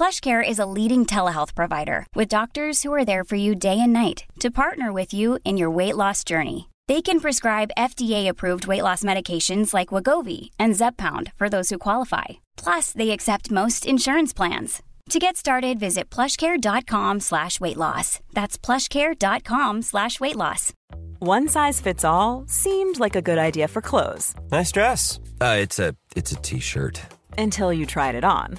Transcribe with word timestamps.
PlushCare 0.00 0.42
is 0.42 0.58
a 0.58 0.64
leading 0.64 1.04
telehealth 1.04 1.54
provider 1.54 2.06
with 2.14 2.36
doctors 2.36 2.82
who 2.82 2.92
are 2.94 3.04
there 3.04 3.22
for 3.22 3.36
you 3.36 3.54
day 3.54 3.78
and 3.78 3.92
night 3.92 4.24
to 4.38 4.50
partner 4.50 4.94
with 4.94 5.12
you 5.12 5.38
in 5.44 5.58
your 5.58 5.70
weight 5.70 5.94
loss 5.94 6.24
journey. 6.24 6.70
They 6.88 7.02
can 7.02 7.20
prescribe 7.20 7.76
FDA-approved 7.76 8.66
weight 8.66 8.82
loss 8.82 9.02
medications 9.02 9.74
like 9.74 9.88
Wagovi 9.88 10.48
and 10.58 10.72
Zepbound 10.72 11.34
for 11.36 11.50
those 11.50 11.68
who 11.68 11.76
qualify. 11.76 12.40
Plus, 12.56 12.94
they 12.94 13.10
accept 13.10 13.50
most 13.50 13.84
insurance 13.84 14.32
plans. 14.32 14.82
To 15.10 15.18
get 15.18 15.36
started, 15.36 15.78
visit 15.78 16.08
plushcare.com 16.08 17.20
slash 17.20 17.60
weight 17.60 17.76
loss. 17.76 18.20
That's 18.32 18.56
plushcare.com 18.56 19.82
slash 19.82 20.18
weight 20.18 20.36
loss. 20.36 20.72
One 21.18 21.46
size 21.46 21.78
fits 21.78 22.06
all 22.06 22.44
seemed 22.48 22.98
like 22.98 23.16
a 23.16 23.22
good 23.22 23.36
idea 23.38 23.68
for 23.68 23.82
clothes 23.82 24.34
Nice 24.50 24.72
dress. 24.72 25.20
Uh, 25.42 25.56
it's 25.60 25.78
a 25.78 25.94
it's 26.16 26.32
a 26.32 26.36
t-shirt. 26.36 27.02
until 27.36 27.70
you 27.70 27.84
tried 27.84 28.14
it 28.14 28.24
on. 28.24 28.58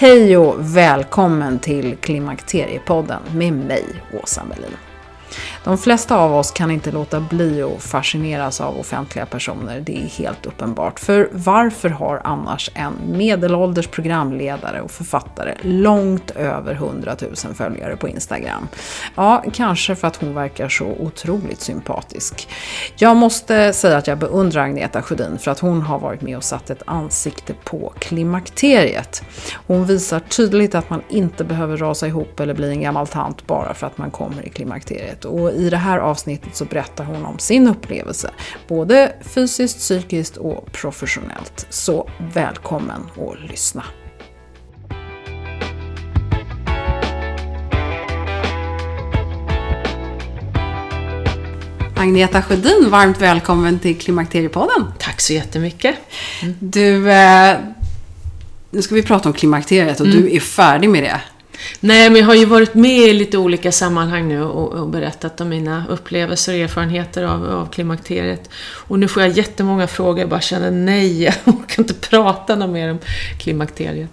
Hej 0.00 0.36
och 0.36 0.76
välkommen 0.76 1.58
till 1.58 1.96
Klimakteriepodden 1.96 3.22
med 3.34 3.52
mig, 3.52 3.84
Åsa 4.22 4.44
Melin. 4.44 4.76
De 5.64 5.78
flesta 5.78 6.16
av 6.16 6.34
oss 6.34 6.50
kan 6.50 6.70
inte 6.70 6.90
låta 6.92 7.20
bli 7.20 7.62
att 7.62 7.82
fascineras 7.82 8.60
av 8.60 8.78
offentliga 8.78 9.26
personer, 9.26 9.80
det 9.80 9.96
är 9.96 10.06
helt 10.06 10.46
uppenbart. 10.46 11.00
För 11.00 11.28
varför 11.32 11.88
har 11.88 12.20
annars 12.24 12.70
en 12.74 12.92
medelålders 13.06 13.86
programledare 13.86 14.80
och 14.80 14.90
författare 14.90 15.54
långt 15.62 16.30
över 16.30 16.72
100 16.72 17.16
000 17.20 17.54
följare 17.54 17.96
på 17.96 18.08
Instagram? 18.08 18.68
Ja, 19.14 19.44
kanske 19.52 19.96
för 19.96 20.08
att 20.08 20.16
hon 20.16 20.34
verkar 20.34 20.68
så 20.68 20.86
otroligt 20.86 21.60
sympatisk. 21.60 22.48
Jag 22.96 23.16
måste 23.16 23.72
säga 23.72 23.96
att 23.96 24.06
jag 24.06 24.18
beundrar 24.18 24.62
Agneta 24.62 25.02
Sjödin 25.02 25.38
för 25.38 25.50
att 25.50 25.58
hon 25.58 25.82
har 25.82 25.98
varit 25.98 26.22
med 26.22 26.36
och 26.36 26.44
satt 26.44 26.70
ett 26.70 26.82
ansikte 26.86 27.54
på 27.64 27.92
klimakteriet. 27.98 29.22
Hon 29.66 29.86
visar 29.86 30.20
tydligt 30.20 30.74
att 30.74 30.90
man 30.90 31.02
inte 31.08 31.44
behöver 31.44 31.76
rasa 31.76 32.06
ihop 32.06 32.40
eller 32.40 32.54
bli 32.54 32.70
en 32.70 32.80
gammal 32.80 33.06
tant 33.06 33.46
bara 33.46 33.74
för 33.74 33.86
att 33.86 33.98
man 33.98 34.10
kommer 34.10 34.46
i 34.46 34.48
klimakteriet. 34.48 35.24
Och 35.24 35.47
i 35.52 35.70
det 35.70 35.76
här 35.76 35.98
avsnittet 35.98 36.56
så 36.56 36.64
berättar 36.64 37.04
hon 37.04 37.24
om 37.24 37.38
sin 37.38 37.68
upplevelse, 37.68 38.30
både 38.68 39.12
fysiskt, 39.20 39.78
psykiskt 39.78 40.36
och 40.36 40.72
professionellt. 40.72 41.66
Så 41.70 42.10
välkommen 42.34 43.00
att 43.16 43.50
lyssna. 43.50 43.84
Agneta 51.96 52.42
Sjödin, 52.42 52.90
varmt 52.90 53.20
välkommen 53.20 53.78
till 53.78 53.98
Klimakteriepodden. 53.98 54.92
Tack 54.98 55.20
så 55.20 55.32
jättemycket. 55.32 55.96
Du, 56.60 57.10
eh, 57.10 57.56
nu 58.70 58.82
ska 58.82 58.94
vi 58.94 59.02
prata 59.02 59.28
om 59.28 59.32
klimakteriet 59.32 60.00
och 60.00 60.06
du 60.06 60.36
är 60.36 60.40
färdig 60.40 60.90
med 60.90 61.02
det. 61.02 61.20
Nej, 61.80 62.10
men 62.10 62.20
jag 62.20 62.26
har 62.26 62.34
ju 62.34 62.44
varit 62.44 62.74
med 62.74 62.98
i 62.98 63.12
lite 63.12 63.38
olika 63.38 63.72
sammanhang 63.72 64.28
nu 64.28 64.42
och, 64.42 64.72
och 64.72 64.88
berättat 64.88 65.40
om 65.40 65.48
mina 65.48 65.84
upplevelser 65.88 66.52
och 66.52 66.58
erfarenheter 66.58 67.24
av, 67.24 67.50
av 67.50 67.66
klimakteriet. 67.66 68.50
Och 68.60 68.98
nu 68.98 69.08
får 69.08 69.22
jag 69.22 69.32
jättemånga 69.32 69.86
frågor, 69.86 70.20
jag 70.20 70.28
bara 70.28 70.40
känner 70.40 70.70
nej, 70.70 71.22
jag 71.24 71.34
kan 71.44 71.84
inte 71.84 71.94
prata 71.94 72.56
något 72.56 72.70
mer 72.70 72.90
om 72.90 72.98
klimakteriet. 73.38 74.10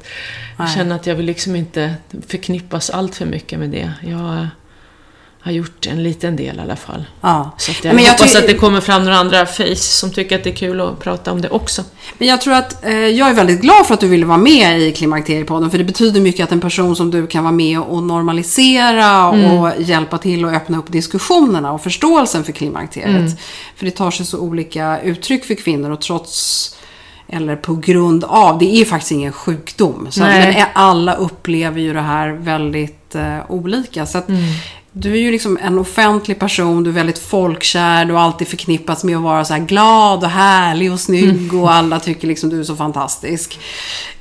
Jag 0.57 0.65
Nej. 0.65 0.75
känner 0.75 0.95
att 0.95 1.07
jag 1.07 1.15
vill 1.15 1.25
liksom 1.25 1.55
inte 1.55 1.95
förknippas 2.27 2.89
allt 2.89 3.15
för 3.15 3.25
mycket 3.25 3.59
med 3.59 3.69
det. 3.69 3.91
Jag 4.01 4.47
har 5.45 5.51
gjort 5.51 5.87
en 5.87 6.03
liten 6.03 6.35
del 6.35 6.57
i 6.57 6.59
alla 6.59 6.75
fall. 6.75 7.05
Ja. 7.21 7.51
Så 7.57 7.71
att 7.71 7.83
jag, 7.83 7.95
Men 7.95 8.03
jag 8.03 8.11
hoppas 8.11 8.35
att 8.35 8.47
det 8.47 8.53
kommer 8.53 8.81
fram 8.81 9.03
några 9.03 9.17
andra 9.17 9.45
face 9.45 9.75
som 9.75 10.11
tycker 10.11 10.35
att 10.35 10.43
det 10.43 10.49
är 10.49 10.55
kul 10.55 10.81
att 10.81 10.99
prata 10.99 11.31
om 11.31 11.41
det 11.41 11.49
också. 11.49 11.83
Men 12.17 12.27
jag 12.27 12.41
tror 12.41 12.53
att 12.53 12.85
eh, 12.85 12.93
jag 12.93 13.29
är 13.29 13.33
väldigt 13.33 13.61
glad 13.61 13.87
för 13.87 13.93
att 13.93 13.99
du 13.99 14.07
ville 14.07 14.25
vara 14.25 14.37
med 14.37 14.79
i 14.79 14.91
Klimakteriepodden. 14.91 15.71
För 15.71 15.77
det 15.77 15.83
betyder 15.83 16.21
mycket 16.21 16.43
att 16.43 16.51
en 16.51 16.61
person 16.61 16.95
som 16.95 17.11
du 17.11 17.27
kan 17.27 17.43
vara 17.43 17.53
med 17.53 17.79
och 17.79 18.03
normalisera 18.03 19.29
och 19.29 19.81
hjälpa 19.81 20.17
till 20.17 20.45
att 20.45 20.53
öppna 20.53 20.77
upp 20.77 20.91
diskussionerna 20.91 21.71
och 21.71 21.83
förståelsen 21.83 22.43
för 22.43 22.51
klimakteriet. 22.51 23.39
För 23.75 23.85
det 23.85 23.91
tar 23.91 24.11
sig 24.11 24.25
så 24.25 24.39
olika 24.39 25.01
uttryck 25.01 25.45
för 25.45 25.55
kvinnor 25.55 25.91
och 25.91 26.01
trots 26.01 26.75
eller 27.27 27.55
på 27.55 27.75
grund 27.75 28.23
av, 28.23 28.59
det 28.59 28.81
är 28.81 28.85
faktiskt 28.85 29.11
ingen 29.11 29.31
sjukdom. 29.31 30.07
Så, 30.09 30.19
men 30.19 30.65
alla 30.73 31.15
upplever 31.15 31.81
ju 31.81 31.93
det 31.93 32.01
här 32.01 32.29
väldigt 32.29 33.15
eh, 33.15 33.51
olika. 33.51 34.05
Så 34.05 34.17
att, 34.17 34.27
Du 34.97 35.11
är 35.13 35.17
ju 35.17 35.31
liksom 35.31 35.57
en 35.61 35.79
offentlig 35.79 36.39
person, 36.39 36.83
du 36.83 36.89
är 36.89 36.93
väldigt 36.93 37.19
folkkär, 37.19 38.05
du 38.05 38.13
har 38.13 38.21
alltid 38.21 38.47
förknippats 38.47 39.03
med 39.03 39.15
att 39.17 39.23
vara 39.23 39.45
så 39.45 39.53
här 39.53 39.59
glad 39.61 40.23
och 40.23 40.29
härlig 40.29 40.91
och 40.91 40.99
snygg 40.99 41.53
och 41.53 41.71
alla 41.73 41.99
tycker 41.99 42.27
liksom 42.27 42.49
du 42.49 42.59
är 42.59 42.63
så 42.63 42.75
fantastisk. 42.75 43.59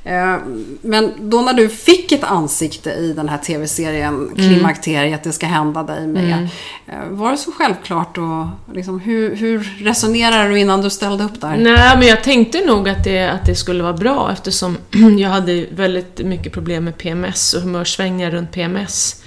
Eh, 0.03 0.35
Men 0.81 1.11
då 1.19 1.41
när 1.41 1.53
du 1.53 1.69
fick 1.69 2.11
ett 2.11 2.23
ansikte 2.23 2.89
i 2.89 3.13
den 3.13 3.29
här 3.29 3.37
tv-serien 3.37 4.29
Klimakteriet, 4.35 5.23
det 5.23 5.31
ska 5.31 5.45
hända 5.45 5.83
dig 5.83 6.07
med. 6.07 6.47
eh, 6.87 6.93
Var 7.09 7.31
det 7.31 7.37
så 7.37 7.51
självklart 7.51 8.17
och 8.17 8.45
liksom, 8.75 8.99
hur, 8.99 9.35
hur 9.35 9.59
resonerade 9.79 10.49
du 10.49 10.59
innan 10.59 10.81
du 10.81 10.89
ställde 10.89 11.23
upp 11.23 11.41
där? 11.41 11.57
Nej, 11.57 11.97
men 11.97 12.07
jag 12.07 12.23
tänkte 12.23 12.65
nog 12.65 12.89
att 12.89 13.03
det, 13.03 13.27
att 13.31 13.45
det 13.45 13.55
skulle 13.55 13.83
vara 13.83 13.93
bra 13.93 14.29
eftersom 14.33 14.77
jag 15.19 15.29
hade 15.29 15.65
väldigt 15.71 16.19
mycket 16.25 16.53
problem 16.53 16.83
med 16.83 16.97
PMS 16.97 17.53
och 17.53 17.61
humörsvängningar 17.61 18.31
runt 18.31 18.51
PMS. 18.51 19.21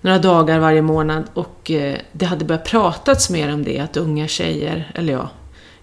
Några 0.00 0.18
dagar 0.18 0.58
varje 0.58 0.82
månad 0.82 1.24
och 1.34 1.70
eh, 1.70 1.98
det 2.12 2.26
hade 2.26 2.44
börjat 2.44 2.64
pratats 2.64 3.30
mer 3.30 3.52
om 3.52 3.64
det, 3.64 3.78
att 3.78 3.96
unga 3.96 4.28
tjejer, 4.28 4.92
eller 4.94 5.12
ja, 5.12 5.30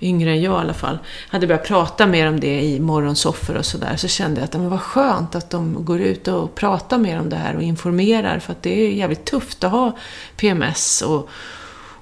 yngre 0.02 0.32
än 0.32 0.42
jag 0.42 0.54
i 0.54 0.62
alla 0.62 0.74
fall, 0.74 0.98
hade 1.30 1.48
börjat 1.48 1.68
prata 1.68 2.08
mer 2.08 2.28
om 2.28 2.40
det 2.40 2.62
i 2.62 2.80
morgonsoffor 2.80 3.58
och 3.58 3.66
sådär. 3.66 3.96
Så 3.98 4.08
kände 4.08 4.40
jag 4.40 4.46
att 4.46 4.54
men 4.54 4.70
vad 4.70 4.82
skönt 4.82 5.36
att 5.36 5.50
de 5.50 5.86
går 5.86 6.02
ut 6.02 6.28
och 6.28 6.56
pratar 6.56 6.98
mer 6.98 7.20
om 7.20 7.30
det 7.30 7.36
här 7.36 7.56
och 7.56 7.62
informerar 7.62 8.40
för 8.40 8.52
att 8.52 8.64
det 8.64 8.86
är 8.86 8.92
jävligt 8.92 9.26
tufft 9.26 9.64
att 9.64 9.72
ha 9.72 9.98
PMS 10.38 11.02
och, 11.02 11.30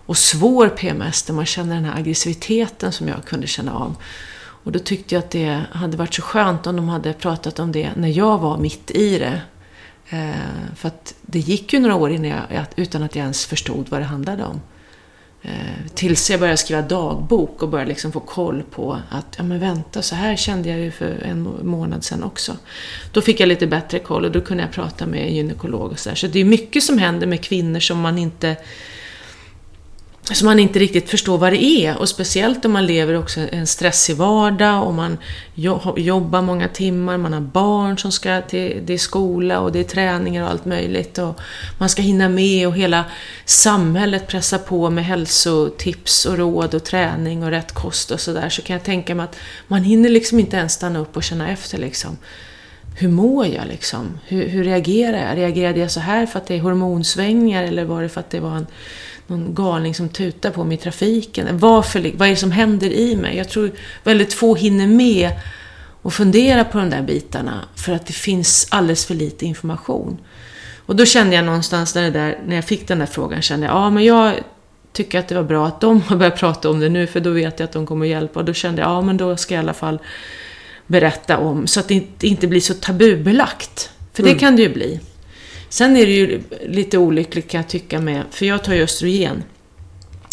och 0.05 0.17
svår 0.17 0.69
PMS 0.69 1.23
där 1.23 1.33
man 1.33 1.45
känner 1.45 1.75
den 1.75 1.85
här 1.85 1.99
aggressiviteten 1.99 2.91
som 2.91 3.07
jag 3.07 3.25
kunde 3.25 3.47
känna 3.47 3.73
av. 3.73 3.95
Och 4.65 4.71
då 4.71 4.79
tyckte 4.79 5.15
jag 5.15 5.19
att 5.19 5.31
det 5.31 5.61
hade 5.71 5.97
varit 5.97 6.13
så 6.13 6.21
skönt 6.21 6.67
om 6.67 6.75
de 6.75 6.89
hade 6.89 7.13
pratat 7.13 7.59
om 7.59 7.71
det 7.71 7.89
när 7.95 8.09
jag 8.09 8.37
var 8.37 8.57
mitt 8.57 8.91
i 8.91 9.19
det. 9.19 9.41
Eh, 10.09 10.75
för 10.75 10.87
att 10.87 11.15
det 11.21 11.39
gick 11.39 11.73
ju 11.73 11.79
några 11.79 11.95
år 11.95 12.11
innan 12.11 12.29
jag, 12.29 12.65
utan 12.75 13.03
att 13.03 13.15
jag 13.15 13.23
ens 13.23 13.45
förstod 13.45 13.89
vad 13.89 14.01
det 14.01 14.05
handlade 14.05 14.43
om. 14.43 14.61
Eh, 15.41 15.91
tills 15.95 16.29
jag 16.29 16.39
började 16.39 16.57
skriva 16.57 16.81
dagbok 16.81 17.63
och 17.63 17.69
började 17.69 17.89
liksom 17.89 18.11
få 18.11 18.19
koll 18.19 18.63
på 18.71 18.99
att, 19.09 19.35
ja 19.37 19.43
men 19.43 19.59
vänta, 19.59 20.01
så 20.01 20.15
här 20.15 20.35
kände 20.35 20.69
jag 20.69 20.79
ju 20.79 20.91
för 20.91 21.23
en 21.23 21.41
månad 21.63 22.03
sedan 22.03 22.23
också. 22.23 22.57
Då 23.11 23.21
fick 23.21 23.39
jag 23.39 23.47
lite 23.47 23.67
bättre 23.67 23.99
koll 23.99 24.25
och 24.25 24.31
då 24.31 24.41
kunde 24.41 24.63
jag 24.63 24.71
prata 24.71 25.05
med 25.05 25.27
en 25.27 25.35
gynekolog 25.35 25.91
och 25.91 25.99
sådär. 25.99 26.15
Så 26.15 26.27
det 26.27 26.39
är 26.39 26.45
mycket 26.45 26.83
som 26.83 26.97
händer 26.97 27.27
med 27.27 27.43
kvinnor 27.43 27.79
som 27.79 27.99
man 27.99 28.17
inte 28.17 28.55
så 30.33 30.45
man 30.45 30.59
inte 30.59 30.79
riktigt 30.79 31.09
förstår 31.09 31.37
vad 31.37 31.53
det 31.53 31.63
är. 31.63 31.97
Och 31.97 32.09
speciellt 32.09 32.65
om 32.65 32.71
man 32.71 32.85
lever 32.85 33.17
också 33.17 33.39
en 33.51 33.67
stressig 33.67 34.15
vardag 34.15 34.87
och 34.87 34.93
man 34.93 35.17
jobbar 35.97 36.41
många 36.41 36.67
timmar, 36.67 37.17
man 37.17 37.33
har 37.33 37.41
barn 37.41 37.97
som 37.97 38.11
ska 38.11 38.41
till, 38.41 38.81
det 38.85 38.93
är 38.93 38.97
skola 38.97 39.59
och 39.59 39.71
det 39.71 39.79
är 39.79 39.83
träningar 39.83 40.43
och 40.43 40.49
allt 40.49 40.65
möjligt. 40.65 41.17
Och 41.17 41.39
man 41.77 41.89
ska 41.89 42.01
hinna 42.01 42.29
med 42.29 42.67
och 42.67 42.75
hela 42.75 43.05
samhället 43.45 44.27
pressar 44.27 44.57
på 44.57 44.89
med 44.89 45.05
hälsotips 45.05 46.25
och 46.25 46.37
råd 46.37 46.73
och 46.73 46.83
träning 46.83 47.43
och 47.43 47.49
rätt 47.49 47.71
kost 47.71 48.11
och 48.11 48.19
sådär. 48.19 48.49
Så 48.49 48.61
kan 48.61 48.73
jag 48.73 48.83
tänka 48.83 49.15
mig 49.15 49.23
att 49.23 49.35
man 49.67 49.83
hinner 49.83 50.09
liksom 50.09 50.39
inte 50.39 50.57
ens 50.57 50.73
stanna 50.73 50.99
upp 50.99 51.17
och 51.17 51.23
känna 51.23 51.49
efter 51.49 51.77
liksom. 51.77 52.17
Hur 52.97 53.09
mår 53.09 53.45
jag 53.45 53.67
liksom? 53.67 54.19
Hur, 54.27 54.47
hur 54.47 54.63
reagerar 54.63 55.27
jag? 55.27 55.37
Reagerade 55.37 55.79
jag 55.79 55.91
så 55.91 55.99
här 55.99 56.25
för 56.25 56.39
att 56.39 56.47
det 56.47 56.55
är 56.55 56.59
hormonsvängningar 56.59 57.63
eller 57.63 57.85
var 57.85 58.01
det 58.01 58.09
för 58.09 58.19
att 58.19 58.29
det 58.29 58.39
var 58.39 58.55
en 58.55 58.67
någon 59.27 59.55
galning 59.55 59.95
som 59.95 60.09
tutar 60.09 60.51
på 60.51 60.63
mig 60.63 60.77
i 60.77 60.79
trafiken. 60.79 61.57
Varför, 61.57 62.11
vad 62.15 62.27
är 62.27 62.31
det 62.31 62.37
som 62.37 62.51
händer 62.51 62.89
i 62.89 63.15
mig? 63.15 63.37
Jag 63.37 63.49
tror 63.49 63.71
väldigt 64.03 64.33
få 64.33 64.55
hinner 64.55 64.87
med 64.87 65.31
och 66.01 66.13
fundera 66.13 66.63
på 66.63 66.77
de 66.77 66.89
där 66.89 67.01
bitarna 67.01 67.65
för 67.75 67.93
att 67.93 68.05
det 68.05 68.13
finns 68.13 68.67
alldeles 68.69 69.05
för 69.05 69.13
lite 69.13 69.45
information. 69.45 70.17
Och 70.85 70.95
då 70.95 71.05
kände 71.05 71.35
jag 71.35 71.45
någonstans 71.45 71.95
när, 71.95 72.03
det 72.03 72.09
där, 72.09 72.39
när 72.47 72.55
jag 72.55 72.65
fick 72.65 72.87
den 72.87 72.99
där 72.99 73.05
frågan, 73.05 73.41
kände 73.41 73.65
jag, 73.65 73.75
ja 73.75 73.89
men 73.89 74.03
jag 74.03 74.33
tycker 74.91 75.19
att 75.19 75.27
det 75.27 75.35
var 75.35 75.43
bra 75.43 75.67
att 75.67 75.81
de 75.81 76.01
har 76.01 76.15
börjat 76.15 76.39
prata 76.39 76.69
om 76.69 76.79
det 76.79 76.89
nu, 76.89 77.07
för 77.07 77.19
då 77.19 77.29
vet 77.29 77.59
jag 77.59 77.67
att 77.67 77.73
de 77.73 77.85
kommer 77.85 78.05
att 78.05 78.09
hjälpa. 78.09 78.39
Och 78.39 78.45
då 78.45 78.53
kände 78.53 78.81
jag, 78.81 78.91
ja 78.91 79.01
men 79.01 79.17
då 79.17 79.37
ska 79.37 79.53
jag 79.53 79.61
i 79.61 79.63
alla 79.63 79.73
fall 79.73 79.99
berätta 80.87 81.37
om, 81.37 81.67
så 81.67 81.79
att 81.79 81.87
det 81.87 82.23
inte 82.23 82.47
blir 82.47 82.61
så 82.61 82.73
tabubelagt. 82.73 83.91
För 84.13 84.23
det 84.23 84.29
mm. 84.29 84.39
kan 84.39 84.55
det 84.55 84.61
ju 84.61 84.73
bli. 84.73 84.99
Sen 85.75 85.97
är 85.97 86.05
det 86.05 86.11
ju 86.11 86.41
lite 86.65 86.97
olyckligt 86.97 87.47
kan 87.47 87.61
jag 87.61 87.67
tycka 87.67 87.99
med, 87.99 88.23
för 88.31 88.45
jag 88.45 88.63
tar 88.63 88.73
ju 88.73 88.83
östrogen. 88.83 89.43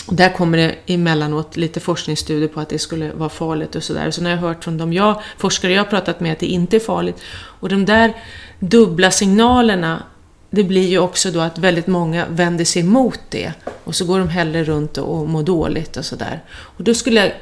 Och 0.06 0.14
där 0.14 0.32
kommer 0.32 0.58
det 0.58 0.74
emellanåt 0.86 1.56
lite 1.56 1.80
forskningsstudier 1.80 2.48
på 2.48 2.60
att 2.60 2.68
det 2.68 2.78
skulle 2.78 3.12
vara 3.12 3.28
farligt 3.28 3.74
och 3.74 3.82
sådär. 3.82 4.10
Så 4.10 4.22
när 4.22 4.30
jag 4.30 4.36
har 4.36 4.48
hört 4.48 4.64
från 4.64 4.78
de 4.78 4.92
jag, 4.92 5.22
forskare 5.38 5.72
jag 5.72 5.84
har 5.84 5.90
pratat 5.90 6.20
med 6.20 6.32
att 6.32 6.38
det 6.38 6.46
inte 6.46 6.76
är 6.76 6.80
farligt. 6.80 7.16
Och 7.60 7.68
de 7.68 7.84
där 7.84 8.12
dubbla 8.58 9.10
signalerna, 9.10 10.02
det 10.50 10.64
blir 10.64 10.88
ju 10.88 10.98
också 10.98 11.30
då 11.30 11.40
att 11.40 11.58
väldigt 11.58 11.86
många 11.86 12.26
vänder 12.26 12.64
sig 12.64 12.82
emot 12.82 13.20
det. 13.28 13.52
Och 13.84 13.94
så 13.94 14.04
går 14.04 14.18
de 14.18 14.28
hellre 14.28 14.64
runt 14.64 14.98
och 14.98 15.28
mår 15.28 15.42
dåligt 15.42 15.96
och 15.96 16.04
sådär. 16.04 16.42
Och 16.50 16.84
då 16.84 16.94
skulle 16.94 17.20
jag 17.20 17.32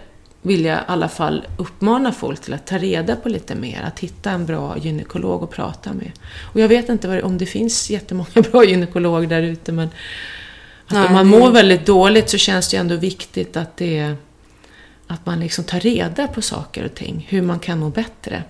vill 0.43 0.65
jag 0.65 0.79
i 0.79 0.83
alla 0.87 1.09
fall 1.09 1.47
uppmana 1.57 2.13
folk 2.13 2.41
till 2.41 2.55
att 2.55 2.67
ta 2.67 2.79
reda 2.79 3.17
på 3.17 3.29
lite 3.29 3.55
mer, 3.55 3.83
att 3.83 3.99
hitta 3.99 4.31
en 4.31 4.47
bra 4.47 4.79
gynekolog 4.79 5.43
att 5.43 5.51
prata 5.51 5.93
med. 5.93 6.13
Och 6.53 6.61
jag 6.61 6.69
vet 6.69 6.89
inte 6.89 7.23
om 7.23 7.39
det 7.39 7.47
finns 7.47 7.91
jättemånga 7.91 8.29
bra 8.53 8.65
gynekologer 8.65 9.29
där 9.29 9.43
ute, 9.43 9.73
men 9.73 9.89
att 10.87 10.93
Nej, 10.93 11.07
om 11.07 11.13
man 11.13 11.27
mår 11.27 11.51
väldigt 11.51 11.87
dåligt 11.87 12.31
så 12.31 12.39
känns 12.39 12.71
det 12.71 12.77
ändå 12.77 12.97
viktigt 12.97 13.57
att 13.57 13.77
det 13.77 13.99
är 13.99 14.17
att 15.11 15.27
man 15.27 15.41
liksom 15.41 15.65
tar 15.65 15.81
reda 15.81 16.29
på 16.29 16.43
saker 16.43 16.85
och 16.85 16.95
ting, 16.95 17.27
hur 17.29 17.43
man 17.43 17.59
kan 17.59 17.79
må 17.79 17.89
bättre. 17.89 18.43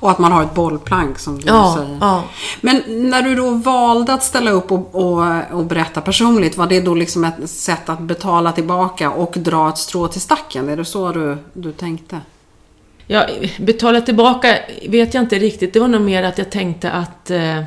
Och 0.00 0.10
att 0.10 0.18
man 0.18 0.32
har 0.32 0.42
ett 0.42 0.54
bollplank 0.54 1.18
som 1.18 1.40
du 1.40 1.46
ja, 1.46 1.76
säger. 1.78 1.98
Ja. 2.00 2.24
Men 2.60 2.82
när 2.86 3.22
du 3.22 3.34
då 3.34 3.50
valde 3.50 4.12
att 4.12 4.22
ställa 4.22 4.50
upp 4.50 4.72
och, 4.72 4.94
och, 4.94 5.24
och, 5.50 5.64
berätta 5.64 6.00
personligt, 6.00 6.56
var 6.56 6.66
det 6.66 6.80
då 6.80 6.94
liksom 6.94 7.24
ett 7.24 7.50
sätt 7.50 7.88
att 7.88 8.00
betala 8.00 8.52
tillbaka 8.52 9.10
och 9.10 9.32
dra 9.36 9.68
ett 9.68 9.78
strå 9.78 10.08
till 10.08 10.20
stacken? 10.20 10.68
Är 10.68 10.76
det 10.76 10.84
så 10.84 11.12
du, 11.12 11.38
du 11.52 11.72
tänkte? 11.72 12.20
Ja, 13.06 13.26
betala 13.58 14.00
tillbaka 14.00 14.58
vet 14.88 15.14
jag 15.14 15.22
inte 15.22 15.38
riktigt. 15.38 15.72
Det 15.72 15.80
var 15.80 15.88
nog 15.88 16.00
mer 16.00 16.22
att 16.22 16.38
jag 16.38 16.50
tänkte 16.50 16.90
att, 16.90 17.30
eh, 17.30 17.62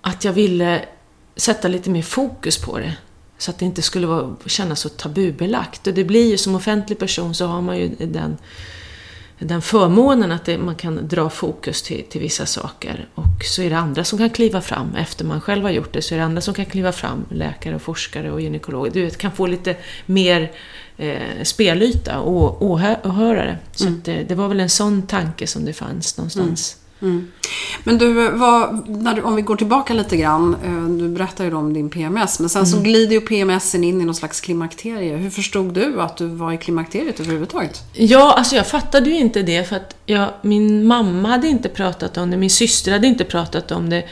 att 0.00 0.24
jag 0.24 0.32
ville 0.32 0.84
sätta 1.36 1.68
lite 1.68 1.90
mer 1.90 2.02
fokus 2.02 2.58
på 2.58 2.78
det. 2.78 2.96
Så 3.40 3.50
att 3.50 3.58
det 3.58 3.64
inte 3.64 3.82
skulle 3.82 4.06
vara, 4.06 4.36
kännas 4.46 4.80
så 4.80 4.88
tabubelagt. 4.88 5.86
Och 5.86 5.94
det 5.94 6.04
blir 6.04 6.30
ju 6.30 6.38
som 6.38 6.54
offentlig 6.54 6.98
person 6.98 7.34
så 7.34 7.46
har 7.46 7.62
man 7.62 7.78
ju 7.78 7.88
den, 7.88 8.36
den 9.38 9.62
förmånen 9.62 10.32
att 10.32 10.44
det, 10.44 10.58
man 10.58 10.74
kan 10.74 11.08
dra 11.08 11.30
fokus 11.30 11.82
till, 11.82 12.04
till 12.04 12.20
vissa 12.20 12.46
saker. 12.46 13.08
Och 13.14 13.44
så 13.44 13.62
är 13.62 13.70
det 13.70 13.78
andra 13.78 14.04
som 14.04 14.18
kan 14.18 14.30
kliva 14.30 14.60
fram. 14.60 14.94
Efter 14.94 15.24
man 15.24 15.40
själv 15.40 15.62
har 15.62 15.70
gjort 15.70 15.92
det 15.92 16.02
så 16.02 16.14
är 16.14 16.18
det 16.18 16.24
andra 16.24 16.40
som 16.40 16.54
kan 16.54 16.66
kliva 16.66 16.92
fram. 16.92 17.24
Läkare, 17.30 17.74
och 17.74 17.82
forskare 17.82 18.32
och 18.32 18.40
gynekologer. 18.40 18.90
Du 18.90 19.02
vet, 19.02 19.18
kan 19.18 19.32
få 19.32 19.46
lite 19.46 19.76
mer 20.06 20.52
eh, 20.96 21.42
spelyta 21.42 22.18
och 22.20 22.62
åhörare. 22.62 23.58
Så 23.72 23.86
mm. 23.86 24.00
det, 24.04 24.22
det, 24.22 24.34
var 24.34 24.48
väl 24.48 24.60
en 24.60 24.70
sån 24.70 25.02
tanke 25.02 25.46
som 25.46 25.64
det 25.64 25.72
fanns 25.72 26.16
någonstans. 26.16 26.76
Mm. 26.76 26.89
Mm. 27.02 27.28
Men 27.84 27.98
du, 27.98 28.30
vad, 28.30 28.88
du, 29.16 29.22
om 29.22 29.36
vi 29.36 29.42
går 29.42 29.56
tillbaka 29.56 29.94
lite 29.94 30.16
grann. 30.16 30.56
Eh, 30.64 30.96
du 30.98 31.08
berättade 31.08 31.48
ju 31.48 31.54
om 31.54 31.72
din 31.72 31.90
PMS. 31.90 32.40
Men 32.40 32.48
sen 32.48 32.64
mm. 32.64 32.66
så 32.66 32.80
glider 32.80 33.12
ju 33.12 33.20
PMSen 33.20 33.84
in 33.84 34.00
i 34.00 34.04
någon 34.04 34.14
slags 34.14 34.40
klimakterie. 34.40 35.16
Hur 35.16 35.30
förstod 35.30 35.74
du 35.74 36.00
att 36.00 36.16
du 36.16 36.26
var 36.26 36.52
i 36.52 36.58
klimakteriet 36.58 37.20
överhuvudtaget? 37.20 37.82
Ja, 37.92 38.32
alltså 38.32 38.56
jag 38.56 38.66
fattade 38.66 39.10
ju 39.10 39.16
inte 39.16 39.42
det. 39.42 39.68
För 39.68 39.76
att 39.76 39.96
jag, 40.06 40.28
min 40.42 40.86
mamma 40.86 41.28
hade 41.28 41.48
inte 41.48 41.68
pratat 41.68 42.16
om 42.16 42.30
det. 42.30 42.36
Min 42.36 42.50
syster 42.50 42.92
hade 42.92 43.06
inte 43.06 43.24
pratat 43.24 43.72
om 43.72 43.90
det. 43.90 44.04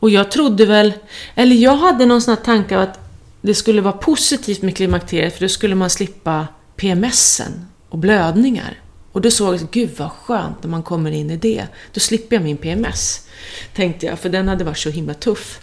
Och 0.00 0.10
jag 0.10 0.30
trodde 0.30 0.66
väl... 0.66 0.92
Eller 1.34 1.56
jag 1.56 1.76
hade 1.76 2.06
någon 2.06 2.22
sån 2.22 2.34
här 2.34 2.44
tanke 2.44 2.76
av 2.76 2.82
att 2.82 3.00
det 3.40 3.54
skulle 3.54 3.80
vara 3.80 3.92
positivt 3.92 4.62
med 4.62 4.76
klimakteriet. 4.76 5.34
För 5.34 5.40
då 5.40 5.48
skulle 5.48 5.74
man 5.74 5.90
slippa 5.90 6.46
PMSen 6.76 7.66
och 7.88 7.98
blödningar. 7.98 8.78
Och 9.18 9.22
då 9.22 9.30
såg 9.30 9.54
jag, 9.54 9.70
gud 9.70 9.90
vad 9.96 10.10
skönt 10.10 10.62
när 10.62 10.70
man 10.70 10.82
kommer 10.82 11.10
in 11.10 11.30
i 11.30 11.36
det. 11.36 11.66
Då 11.92 12.00
slipper 12.00 12.36
jag 12.36 12.42
min 12.42 12.56
PMS. 12.56 13.26
Tänkte 13.74 14.06
jag, 14.06 14.18
för 14.18 14.28
den 14.28 14.48
hade 14.48 14.64
varit 14.64 14.78
så 14.78 14.90
himla 14.90 15.14
tuff. 15.14 15.60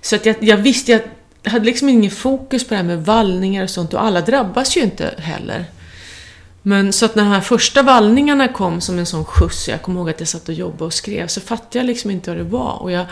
Så 0.00 0.16
att 0.16 0.26
jag, 0.26 0.36
jag 0.40 0.56
visste, 0.56 0.92
jag 1.42 1.50
hade 1.50 1.64
liksom 1.64 1.88
ingen 1.88 2.10
fokus 2.10 2.64
på 2.64 2.70
det 2.70 2.76
här 2.76 2.84
med 2.84 3.04
vallningar 3.04 3.62
och 3.62 3.70
sånt 3.70 3.94
och 3.94 4.04
alla 4.04 4.20
drabbas 4.20 4.76
ju 4.76 4.80
inte 4.80 5.14
heller. 5.18 5.64
Men 6.62 6.92
så 6.92 7.04
att 7.06 7.14
när 7.14 7.22
de 7.22 7.32
här 7.32 7.40
första 7.40 7.82
vallningarna 7.82 8.48
kom 8.48 8.80
som 8.80 8.98
en 8.98 9.06
sån 9.06 9.24
skjuts, 9.24 9.68
jag 9.68 9.82
kommer 9.82 10.00
ihåg 10.00 10.10
att 10.10 10.20
jag 10.20 10.28
satt 10.28 10.48
och 10.48 10.54
jobbade 10.54 10.84
och 10.84 10.94
skrev, 10.94 11.26
så 11.26 11.40
fattade 11.40 11.78
jag 11.78 11.86
liksom 11.86 12.10
inte 12.10 12.30
vad 12.30 12.38
det 12.38 12.44
var. 12.44 12.82
Och 12.82 12.92
jag 12.92 13.06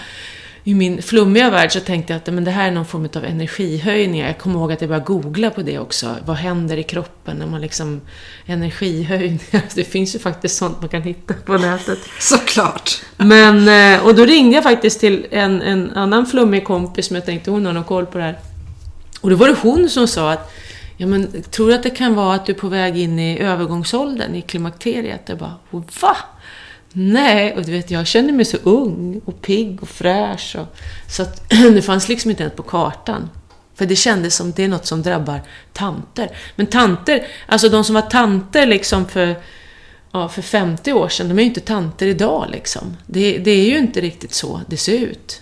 i 0.66 0.74
min 0.74 1.02
flummiga 1.02 1.50
värld 1.50 1.72
så 1.72 1.80
tänkte 1.80 2.12
jag 2.12 2.18
att 2.18 2.34
men 2.34 2.44
det 2.44 2.50
här 2.50 2.68
är 2.68 2.70
någon 2.70 2.86
form 2.86 3.08
av 3.16 3.24
energihöjning. 3.24 4.20
Jag 4.20 4.38
kommer 4.38 4.60
ihåg 4.60 4.72
att 4.72 4.80
jag 4.80 4.88
började 4.88 5.04
googla 5.04 5.50
på 5.50 5.62
det 5.62 5.78
också. 5.78 6.16
Vad 6.24 6.36
händer 6.36 6.76
i 6.76 6.82
kroppen 6.82 7.36
när 7.36 7.46
man 7.46 7.60
liksom... 7.60 8.00
Energihöjningar. 8.46 9.62
Det 9.74 9.84
finns 9.84 10.14
ju 10.14 10.18
faktiskt 10.18 10.56
sånt 10.56 10.80
man 10.80 10.88
kan 10.88 11.02
hitta 11.02 11.34
på 11.34 11.58
nätet. 11.58 11.98
Såklart! 12.20 13.02
Men, 13.16 13.68
eh, 13.68 14.06
och 14.06 14.14
då 14.14 14.24
ringde 14.24 14.54
jag 14.54 14.62
faktiskt 14.62 15.00
till 15.00 15.26
en, 15.30 15.62
en 15.62 15.90
annan 15.90 16.26
flummig 16.26 16.64
kompis 16.64 17.06
som 17.06 17.16
jag 17.16 17.26
tänkte 17.26 17.50
hon 17.50 17.66
har 17.66 17.72
någon 17.72 17.84
koll 17.84 18.06
på 18.06 18.18
det 18.18 18.24
här. 18.24 18.38
Och 19.20 19.30
då 19.30 19.36
var 19.36 19.48
det 19.48 19.56
hon 19.62 19.88
som 19.88 20.08
sa 20.08 20.32
att 20.32 20.52
Ja, 20.96 21.06
men 21.06 21.42
tror 21.42 21.68
du 21.68 21.74
att 21.74 21.82
det 21.82 21.90
kan 21.90 22.14
vara 22.14 22.34
att 22.34 22.46
du 22.46 22.52
är 22.52 22.56
på 22.56 22.68
väg 22.68 22.98
in 22.98 23.18
i 23.18 23.38
övergångsåldern, 23.38 24.34
i 24.34 24.42
klimakteriet? 24.42 25.22
Jag 25.26 25.38
bara, 25.38 25.54
va? 25.70 26.16
Nej, 26.96 27.54
och 27.54 27.64
du 27.64 27.72
vet, 27.72 27.90
jag 27.90 28.06
kände 28.06 28.32
mig 28.32 28.44
så 28.44 28.56
ung 28.56 29.20
och 29.24 29.42
pigg 29.42 29.82
och 29.82 29.88
fräsch. 29.88 30.56
Och, 30.58 30.76
så 31.08 31.22
att 31.22 31.50
det 31.50 31.82
fanns 31.82 32.08
liksom 32.08 32.30
inte 32.30 32.42
ens 32.42 32.56
på 32.56 32.62
kartan. 32.62 33.30
För 33.74 33.86
det 33.86 33.96
kändes 33.96 34.36
som 34.36 34.52
det 34.52 34.64
är 34.64 34.68
något 34.68 34.86
som 34.86 35.02
drabbar 35.02 35.40
tanter. 35.72 36.36
Men 36.56 36.66
tanter, 36.66 37.26
alltså 37.46 37.68
de 37.68 37.84
som 37.84 37.94
var 37.94 38.02
tanter 38.02 38.66
liksom 38.66 39.08
för, 39.08 39.36
ja, 40.12 40.28
för 40.28 40.42
50 40.42 40.92
år 40.92 41.08
sedan, 41.08 41.28
de 41.28 41.38
är 41.38 41.42
ju 41.42 41.48
inte 41.48 41.60
tanter 41.60 42.06
idag 42.06 42.48
liksom. 42.52 42.96
Det, 43.06 43.38
det 43.38 43.50
är 43.50 43.66
ju 43.66 43.78
inte 43.78 44.00
riktigt 44.00 44.34
så 44.34 44.60
det 44.66 44.76
ser 44.76 44.98
ut. 44.98 45.40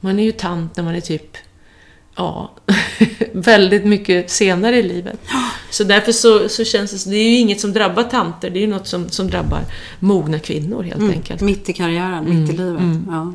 Man 0.00 0.18
är 0.18 0.24
ju 0.24 0.32
tant 0.32 0.76
när 0.76 0.84
man 0.84 0.94
är 0.94 1.00
typ 1.00 1.36
ja, 2.20 2.50
väldigt 3.32 3.84
mycket 3.84 4.30
senare 4.30 4.76
i 4.76 4.82
livet. 4.82 5.20
Så 5.70 5.84
därför 5.84 6.12
så, 6.12 6.48
så 6.48 6.64
känns 6.64 6.90
det, 6.90 6.98
så, 6.98 7.10
det 7.10 7.16
är 7.16 7.30
ju 7.30 7.36
inget 7.36 7.60
som 7.60 7.72
drabbar 7.72 8.02
tanter, 8.02 8.50
det 8.50 8.58
är 8.58 8.60
ju 8.60 8.66
något 8.66 8.86
som, 8.86 9.08
som 9.08 9.30
drabbar 9.30 9.60
mogna 10.00 10.38
kvinnor 10.38 10.82
helt 10.82 10.98
mm, 10.98 11.10
enkelt. 11.10 11.40
Mitt 11.40 11.68
i 11.68 11.72
karriären, 11.72 12.26
mm, 12.26 12.40
mitt 12.40 12.50
i 12.50 12.56
livet. 12.56 12.80
Mm. 12.80 13.06
Ja. 13.10 13.34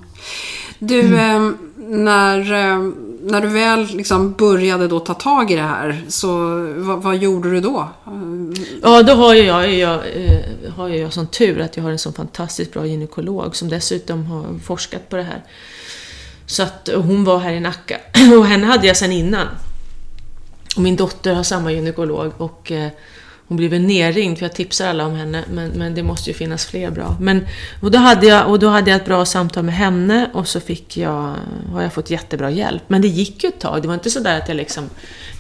Du, 0.80 1.18
eh, 1.18 1.50
när, 1.78 2.40
eh, 2.40 2.92
när 3.22 3.42
du 3.42 3.48
väl 3.48 3.86
liksom 3.86 4.34
började 4.34 4.88
då 4.88 5.00
ta 5.00 5.14
tag 5.14 5.52
i 5.52 5.56
det 5.56 5.62
här, 5.62 6.04
så 6.08 6.30
vad, 6.78 7.04
vad 7.04 7.18
gjorde 7.18 7.52
du 7.52 7.62
då? 7.62 7.90
Ja, 8.82 9.04
då 9.04 9.14
har 9.14 9.34
ju 9.34 9.44
jag, 9.44 9.74
jag, 9.74 9.94
eh, 9.94 10.72
har 10.76 10.90
jag 10.90 11.14
sån 11.14 11.28
tur 11.28 11.62
att 11.62 11.78
jag 11.78 11.84
har 11.84 11.92
en 11.92 12.00
sån 12.00 12.14
fantastiskt 12.14 12.74
bra 12.74 12.86
gynekolog 12.86 13.56
som 13.56 13.70
dessutom 13.70 14.26
har 14.26 14.60
forskat 14.60 15.10
på 15.10 15.16
det 15.16 15.24
här. 15.24 15.44
Så 16.46 16.64
att 16.64 16.90
hon 16.96 17.24
var 17.24 17.40
här 17.40 17.54
i 17.54 17.60
Nacka. 17.60 17.98
Och 18.40 18.46
henne 18.46 18.68
hade 18.68 18.88
jag 18.88 18.98
sen 18.98 19.12
innan. 19.12 19.48
Och 20.76 20.82
min 20.82 20.96
dotter 20.96 21.34
har 21.34 21.44
samma 21.44 21.72
gynekolog 21.72 22.32
och 22.38 22.72
eh, 22.72 22.90
hon 23.48 23.58
blev 23.58 23.82
nerringd 23.82 24.38
för 24.38 24.46
jag 24.46 24.56
tipsar 24.56 24.88
alla 24.88 25.06
om 25.06 25.16
henne, 25.16 25.44
men, 25.52 25.70
men 25.70 25.96
det 25.96 26.04
måste 26.04 26.30
ju 26.30 26.34
finnas 26.34 26.66
fler 26.66 26.92
bra. 26.92 27.18
Men, 27.20 27.48
och, 27.82 27.92
då 27.92 27.98
hade 27.98 28.28
jag, 28.28 28.50
och 28.50 28.60
då 28.60 28.68
hade 28.68 28.92
jag 28.92 29.00
ett 29.00 29.06
bra 29.06 29.26
samtal 29.26 29.64
med 29.64 29.76
henne 29.76 30.30
och 30.34 30.48
så 30.48 30.60
fick 30.60 30.98
jag, 30.98 31.36
har 31.72 31.82
jag 31.82 31.94
fått 31.94 32.10
jättebra 32.10 32.50
hjälp. 32.50 32.84
Men 32.88 33.02
det 33.02 33.08
gick 33.08 33.44
ju 33.44 33.50
ett 33.50 33.60
tag, 33.60 33.82
det 33.82 33.88
var 33.88 33.94
inte 33.94 34.10
sådär 34.10 34.40
att 34.40 34.48
jag 34.48 34.58
liksom 34.58 34.90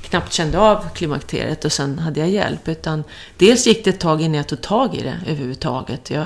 knappt 0.02 0.34
kände 0.34 0.60
av 0.60 0.90
klimakteriet 0.94 1.66
och 1.66 1.72
sen 1.72 2.00
hade 2.00 2.20
jag 2.20 2.30
hjälp. 2.30 2.68
Utan 2.68 3.04
dels 3.38 3.68
gick 3.68 3.84
det 3.84 3.90
ett 3.90 4.00
tag 4.00 4.22
innan 4.22 4.36
jag 4.38 4.48
tog 4.48 4.62
tag 4.62 4.96
i 4.96 5.02
det 5.02 5.20
överhuvudtaget. 5.28 6.10
Jag, 6.10 6.26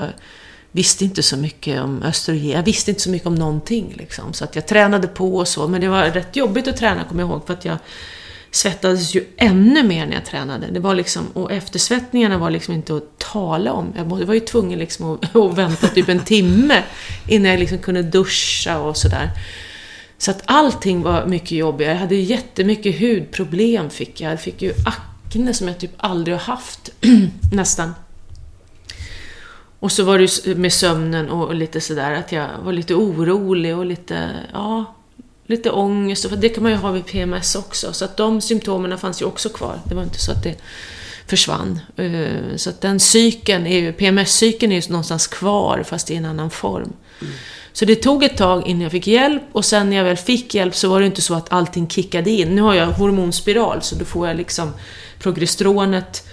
visste 0.72 1.04
inte 1.04 1.22
så 1.22 1.36
mycket 1.36 1.80
om 1.80 2.02
östrogen. 2.02 2.48
Jag 2.48 2.62
visste 2.62 2.90
inte 2.90 3.02
så 3.02 3.10
mycket 3.10 3.26
om 3.26 3.34
någonting. 3.34 3.94
Liksom. 3.96 4.32
Så 4.32 4.44
att 4.44 4.56
jag 4.56 4.66
tränade 4.66 5.08
på 5.08 5.36
och 5.36 5.48
så. 5.48 5.68
Men 5.68 5.80
det 5.80 5.88
var 5.88 6.04
rätt 6.04 6.36
jobbigt 6.36 6.68
att 6.68 6.76
träna, 6.76 7.04
kommer 7.04 7.22
jag 7.22 7.30
ihåg. 7.30 7.46
För 7.46 7.54
att 7.54 7.64
jag 7.64 7.78
svettades 8.50 9.14
ju 9.14 9.24
ännu 9.36 9.82
mer 9.82 10.06
när 10.06 10.14
jag 10.14 10.24
tränade. 10.24 10.66
Det 10.70 10.80
var 10.80 10.94
liksom, 10.94 11.26
och 11.32 11.52
eftersvettningarna 11.52 12.38
var 12.38 12.50
liksom 12.50 12.74
inte 12.74 12.96
att 12.96 13.18
tala 13.18 13.72
om. 13.72 13.92
Jag 13.96 14.04
var 14.04 14.34
ju 14.34 14.40
tvungen 14.40 14.78
liksom 14.78 15.10
att, 15.10 15.36
att 15.36 15.54
vänta 15.54 15.88
typ 15.88 16.08
en 16.08 16.20
timme 16.24 16.82
innan 17.28 17.50
jag 17.50 17.60
liksom 17.60 17.78
kunde 17.78 18.02
duscha 18.02 18.78
och 18.78 18.96
sådär. 18.96 19.30
Så 20.18 20.30
att 20.30 20.42
allting 20.44 21.02
var 21.02 21.26
mycket 21.26 21.50
jobbigare. 21.50 21.92
Jag 21.92 22.00
hade 22.00 22.14
jättemycket 22.14 23.00
hudproblem 23.00 23.90
fick 23.90 24.20
jag. 24.20 24.32
Jag 24.32 24.40
fick 24.40 24.62
ju 24.62 24.74
akne 24.84 25.54
som 25.54 25.68
jag 25.68 25.78
typ 25.78 25.92
aldrig 25.96 26.36
har 26.36 26.42
haft, 26.42 26.90
nästan. 27.52 27.94
Och 29.80 29.92
så 29.92 30.04
var 30.04 30.18
det 30.18 30.56
med 30.56 30.72
sömnen 30.72 31.30
och 31.30 31.54
lite 31.54 31.80
sådär 31.80 32.12
att 32.12 32.32
jag 32.32 32.48
var 32.62 32.72
lite 32.72 32.94
orolig 32.94 33.76
och 33.76 33.86
lite, 33.86 34.30
ja, 34.52 34.94
lite 35.46 35.70
ångest. 35.70 36.28
För 36.28 36.36
det 36.36 36.48
kan 36.48 36.62
man 36.62 36.72
ju 36.72 36.78
ha 36.78 36.90
vid 36.90 37.06
PMS 37.06 37.54
också. 37.54 37.92
Så 37.92 38.04
att 38.04 38.16
de 38.16 38.40
symptomen 38.40 38.98
fanns 38.98 39.22
ju 39.22 39.26
också 39.26 39.48
kvar. 39.48 39.80
Det 39.84 39.94
var 39.94 40.02
inte 40.02 40.18
så 40.18 40.32
att 40.32 40.42
det 40.42 40.56
försvann. 41.26 41.80
Eh, 41.96 42.56
så 42.56 42.70
att 42.70 42.80
den 42.80 43.00
cykeln, 43.00 43.66
är 43.66 43.78
ju, 43.78 43.92
PMS-cykeln 43.92 44.72
är 44.72 44.80
ju 44.82 44.88
någonstans 44.88 45.26
kvar 45.26 45.82
fast 45.86 46.10
i 46.10 46.14
en 46.14 46.24
annan 46.24 46.50
form. 46.50 46.92
Mm. 47.20 47.32
Så 47.72 47.84
det 47.84 47.96
tog 47.96 48.24
ett 48.24 48.36
tag 48.36 48.66
innan 48.66 48.82
jag 48.82 48.92
fick 48.92 49.06
hjälp 49.06 49.42
och 49.52 49.64
sen 49.64 49.90
när 49.90 49.96
jag 49.96 50.04
väl 50.04 50.16
fick 50.16 50.54
hjälp 50.54 50.74
så 50.74 50.88
var 50.88 51.00
det 51.00 51.06
inte 51.06 51.22
så 51.22 51.34
att 51.34 51.52
allting 51.52 51.88
kickade 51.88 52.30
in. 52.30 52.54
Nu 52.54 52.62
har 52.62 52.74
jag 52.74 52.86
hormonspiral 52.86 53.82
så 53.82 53.94
då 53.94 54.04
får 54.04 54.28
jag 54.28 54.36
liksom 54.36 54.72
progesteronet 55.18 56.24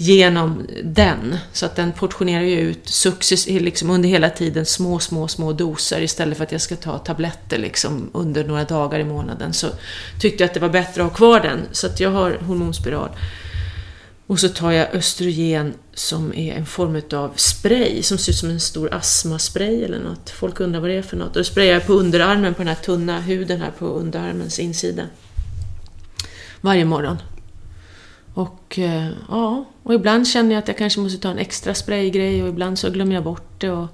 genom 0.00 0.66
den. 0.84 1.36
Så 1.52 1.66
att 1.66 1.76
den 1.76 1.92
portionerar 1.92 2.42
ju 2.42 2.58
ut 2.58 2.88
successivt, 2.88 3.62
liksom 3.62 3.90
under 3.90 4.08
hela 4.08 4.30
tiden, 4.30 4.66
små, 4.66 4.98
små, 4.98 5.28
små 5.28 5.52
doser 5.52 6.00
istället 6.00 6.36
för 6.36 6.44
att 6.44 6.52
jag 6.52 6.60
ska 6.60 6.76
ta 6.76 6.98
tabletter 6.98 7.58
liksom 7.58 8.10
under 8.12 8.44
några 8.44 8.64
dagar 8.64 9.00
i 9.00 9.04
månaden. 9.04 9.52
Så 9.52 9.66
tyckte 10.20 10.42
jag 10.42 10.48
att 10.48 10.54
det 10.54 10.60
var 10.60 10.68
bättre 10.68 11.02
att 11.02 11.10
ha 11.10 11.16
kvar 11.16 11.40
den, 11.40 11.60
så 11.72 11.86
att 11.86 12.00
jag 12.00 12.10
har 12.10 12.38
hormonspiral. 12.40 13.10
Och 14.26 14.40
så 14.40 14.48
tar 14.48 14.72
jag 14.72 14.94
östrogen 14.94 15.74
som 15.94 16.34
är 16.34 16.54
en 16.54 16.66
form 16.66 17.02
av 17.12 17.32
spray 17.36 18.02
som 18.02 18.18
ser 18.18 18.32
ut 18.32 18.38
som 18.38 18.50
en 18.50 18.60
stor 18.60 18.94
astmaspray 18.94 19.84
eller 19.84 19.98
något. 19.98 20.30
Folk 20.30 20.60
undrar 20.60 20.80
vad 20.80 20.90
det 20.90 20.96
är 20.96 21.02
för 21.02 21.16
något. 21.16 21.28
Och 21.28 21.34
då 21.34 21.44
sprayar 21.44 21.72
jag 21.72 21.86
på 21.86 21.92
underarmen, 21.92 22.54
på 22.54 22.58
den 22.58 22.68
här 22.68 22.82
tunna 22.82 23.20
huden 23.20 23.60
här 23.60 23.72
på 23.78 23.86
underarmens 23.86 24.58
insida. 24.58 25.02
Varje 26.60 26.84
morgon. 26.84 27.16
Och 28.38 28.78
eh, 28.78 29.08
ja, 29.28 29.64
och 29.82 29.94
ibland 29.94 30.28
känner 30.28 30.54
jag 30.54 30.58
att 30.58 30.68
jag 30.68 30.78
kanske 30.78 31.00
måste 31.00 31.18
ta 31.18 31.30
en 31.30 31.38
extra 31.38 31.74
spraygrej 31.74 32.42
och 32.42 32.48
ibland 32.48 32.78
så 32.78 32.90
glömmer 32.90 33.14
jag 33.14 33.24
bort 33.24 33.60
det. 33.60 33.70
Och, 33.70 33.88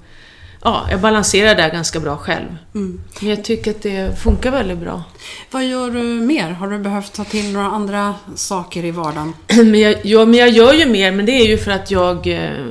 ja, 0.63 0.87
jag 0.91 1.01
balanserar 1.01 1.55
där 1.55 1.71
ganska 1.71 2.01
bra 2.01 2.17
själv. 2.17 2.57
Mm. 2.75 3.01
Men 3.21 3.31
jag 3.31 3.45
tycker 3.45 3.71
att 3.71 3.83
det 3.83 4.21
funkar 4.21 4.51
väldigt 4.51 4.79
bra. 4.79 5.03
Vad 5.51 5.65
gör 5.65 5.91
du 5.91 6.03
mer? 6.03 6.51
Har 6.51 6.71
du 6.71 6.79
behövt 6.79 7.13
ta 7.13 7.25
till 7.25 7.53
några 7.53 7.67
andra 7.67 8.15
saker 8.35 8.85
i 8.85 8.91
vardagen? 8.91 9.35
men 9.57 9.81
jag, 9.81 9.97
ja, 10.03 10.25
men 10.25 10.35
jag 10.35 10.49
gör 10.49 10.73
ju 10.73 10.87
mer, 10.87 11.13
men 11.13 11.27
det 11.27 11.33
är 11.33 11.47
ju 11.47 11.59
för 11.59 11.71
att 11.71 11.91
jag 11.91 12.27
eh, 12.27 12.67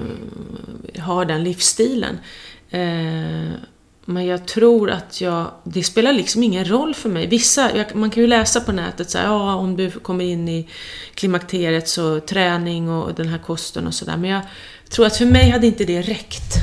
har 1.00 1.26
den 1.26 1.44
livsstilen. 1.44 2.18
Eh, 2.70 3.54
men 4.06 4.26
jag 4.26 4.46
tror 4.48 4.90
att 4.90 5.22
jag, 5.22 5.52
det 5.64 5.84
spelar 5.84 6.14
liksom 6.14 6.44
ingen 6.44 6.66
roll 6.66 6.96
för 6.96 7.10
mig. 7.10 7.28
Vissa, 7.28 7.78
jag, 7.78 7.96
man 7.96 8.10
kan 8.10 8.24
ju 8.24 8.28
läsa 8.28 8.62
på 8.62 8.72
nätet 8.72 9.10
så 9.10 9.18
här, 9.18 9.26
ja 9.26 9.56
om 9.56 9.76
du 9.76 9.92
kommer 9.92 10.26
in 10.26 10.50
i 10.50 10.70
klimakteriet 11.14 11.88
så 11.88 12.20
träning 12.20 12.90
och 12.90 13.14
den 13.14 13.28
här 13.28 13.38
kosten 13.38 13.88
och 13.88 13.94
sådär. 13.94 14.18
Men 14.18 14.30
jag 14.30 14.42
tror 14.90 15.06
att 15.06 15.18
för 15.18 15.26
mig 15.26 15.50
hade 15.50 15.68
inte 15.68 15.86
det 15.86 16.02
räckt 16.02 16.54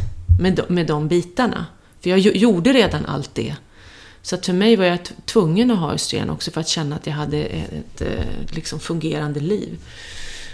med 0.40 0.54
de, 0.54 0.74
med 0.74 0.86
de 0.86 1.08
bitarna. 1.08 1.66
För 2.00 2.10
jag 2.10 2.18
gjorde 2.18 2.72
redan 2.72 3.06
allt 3.06 3.34
det. 3.34 3.54
Så 4.22 4.34
att 4.34 4.46
för 4.46 4.52
mig 4.52 4.76
var 4.76 4.84
jag 4.84 4.98
tvungen 5.24 5.70
att 5.70 5.78
ha 5.78 5.92
östrogen 5.92 6.30
också 6.30 6.50
för 6.50 6.60
att 6.60 6.68
känna 6.68 6.96
att 6.96 7.06
jag 7.06 7.14
hade 7.14 7.38
ett 7.42 8.00
ett 8.00 8.54
liksom 8.54 8.80
fungerande 8.80 9.40
liv. 9.40 9.78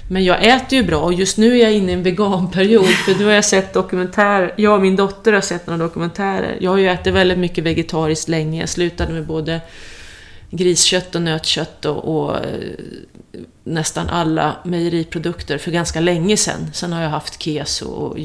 Men 0.08 0.24
jag 0.24 0.46
äter 0.46 0.78
ju 0.78 0.84
bra 0.84 1.00
och 1.00 1.14
just 1.14 1.38
nu 1.38 1.58
är 1.58 1.62
jag 1.62 1.72
inne 1.72 1.90
i 1.92 1.94
en 1.94 2.02
veganperiod 2.02 2.86
för 2.86 3.14
nu 3.14 3.24
har 3.24 3.32
jag 3.32 3.44
sett 3.44 3.74
dokumentärer. 3.74 4.54
Jag 4.56 4.74
och 4.74 4.82
min 4.82 4.96
dotter 4.96 5.32
har 5.32 5.40
sett 5.40 5.66
några 5.66 5.84
dokumentärer. 5.84 6.56
Jag 6.60 6.70
har 6.70 6.78
ju 6.78 6.88
ätit 6.88 7.14
väldigt 7.14 7.38
mycket 7.38 7.64
vegetariskt 7.64 8.28
länge. 8.28 8.60
Jag 8.60 8.68
slutade 8.68 9.12
med 9.12 9.26
både 9.26 9.60
griskött 10.50 11.14
och 11.14 11.22
nötkött 11.22 11.84
och, 11.84 12.16
och 12.16 12.36
eh, 12.36 12.42
nästan 13.64 14.08
alla 14.08 14.56
mejeriprodukter 14.64 15.58
för 15.58 15.70
ganska 15.70 16.00
länge 16.00 16.36
sedan. 16.36 16.70
Sen 16.72 16.92
har 16.92 17.02
jag 17.02 17.10
haft 17.10 17.42
keso 17.42 17.86
och 17.86 18.18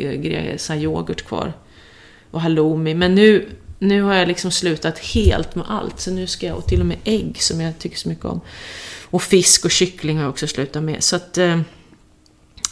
eh, 0.00 0.76
yoghurt 0.76 1.26
kvar. 1.26 1.52
Och 2.30 2.40
halloumi. 2.40 2.94
Men 2.94 3.14
nu, 3.14 3.48
nu 3.78 4.02
har 4.02 4.14
jag 4.14 4.28
liksom 4.28 4.50
slutat 4.50 4.98
helt 4.98 5.54
med 5.54 5.64
allt. 5.68 6.00
Så 6.00 6.10
nu 6.10 6.26
ska 6.26 6.46
jag, 6.46 6.56
och 6.56 6.66
till 6.66 6.80
och 6.80 6.86
med 6.86 6.98
ägg 7.04 7.42
som 7.42 7.60
jag 7.60 7.78
tycker 7.78 7.96
så 7.96 8.08
mycket 8.08 8.24
om. 8.24 8.40
Och 9.10 9.22
fisk 9.22 9.64
och 9.64 9.70
kyckling 9.70 10.16
har 10.16 10.24
jag 10.24 10.30
också 10.30 10.46
slutat 10.46 10.82
med. 10.82 11.04
Så 11.04 11.16
att 11.16 11.38
eh, 11.38 11.60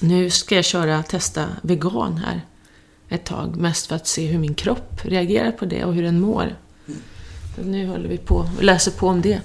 nu 0.01 0.31
ska 0.31 0.55
jag 0.55 0.65
köra, 0.65 1.03
testa 1.03 1.47
vegan 1.63 2.17
här 2.17 2.41
ett 3.09 3.25
tag. 3.25 3.57
Mest 3.57 3.87
för 3.87 3.97
att 3.97 4.07
se 4.07 4.27
hur 4.27 4.39
min 4.39 4.55
kropp 4.55 5.01
reagerar 5.05 5.53
på 5.53 5.65
det 5.65 5.85
och 5.85 5.95
hur 5.95 6.03
den 6.03 6.21
mår. 6.21 6.57
Så 7.57 7.63
nu 7.63 7.87
håller 7.87 8.09
vi 8.09 8.17
på 8.17 8.35
och 8.57 8.65
läser 8.65 8.91
på 8.91 9.09
om 9.09 9.21
det. 9.21 9.41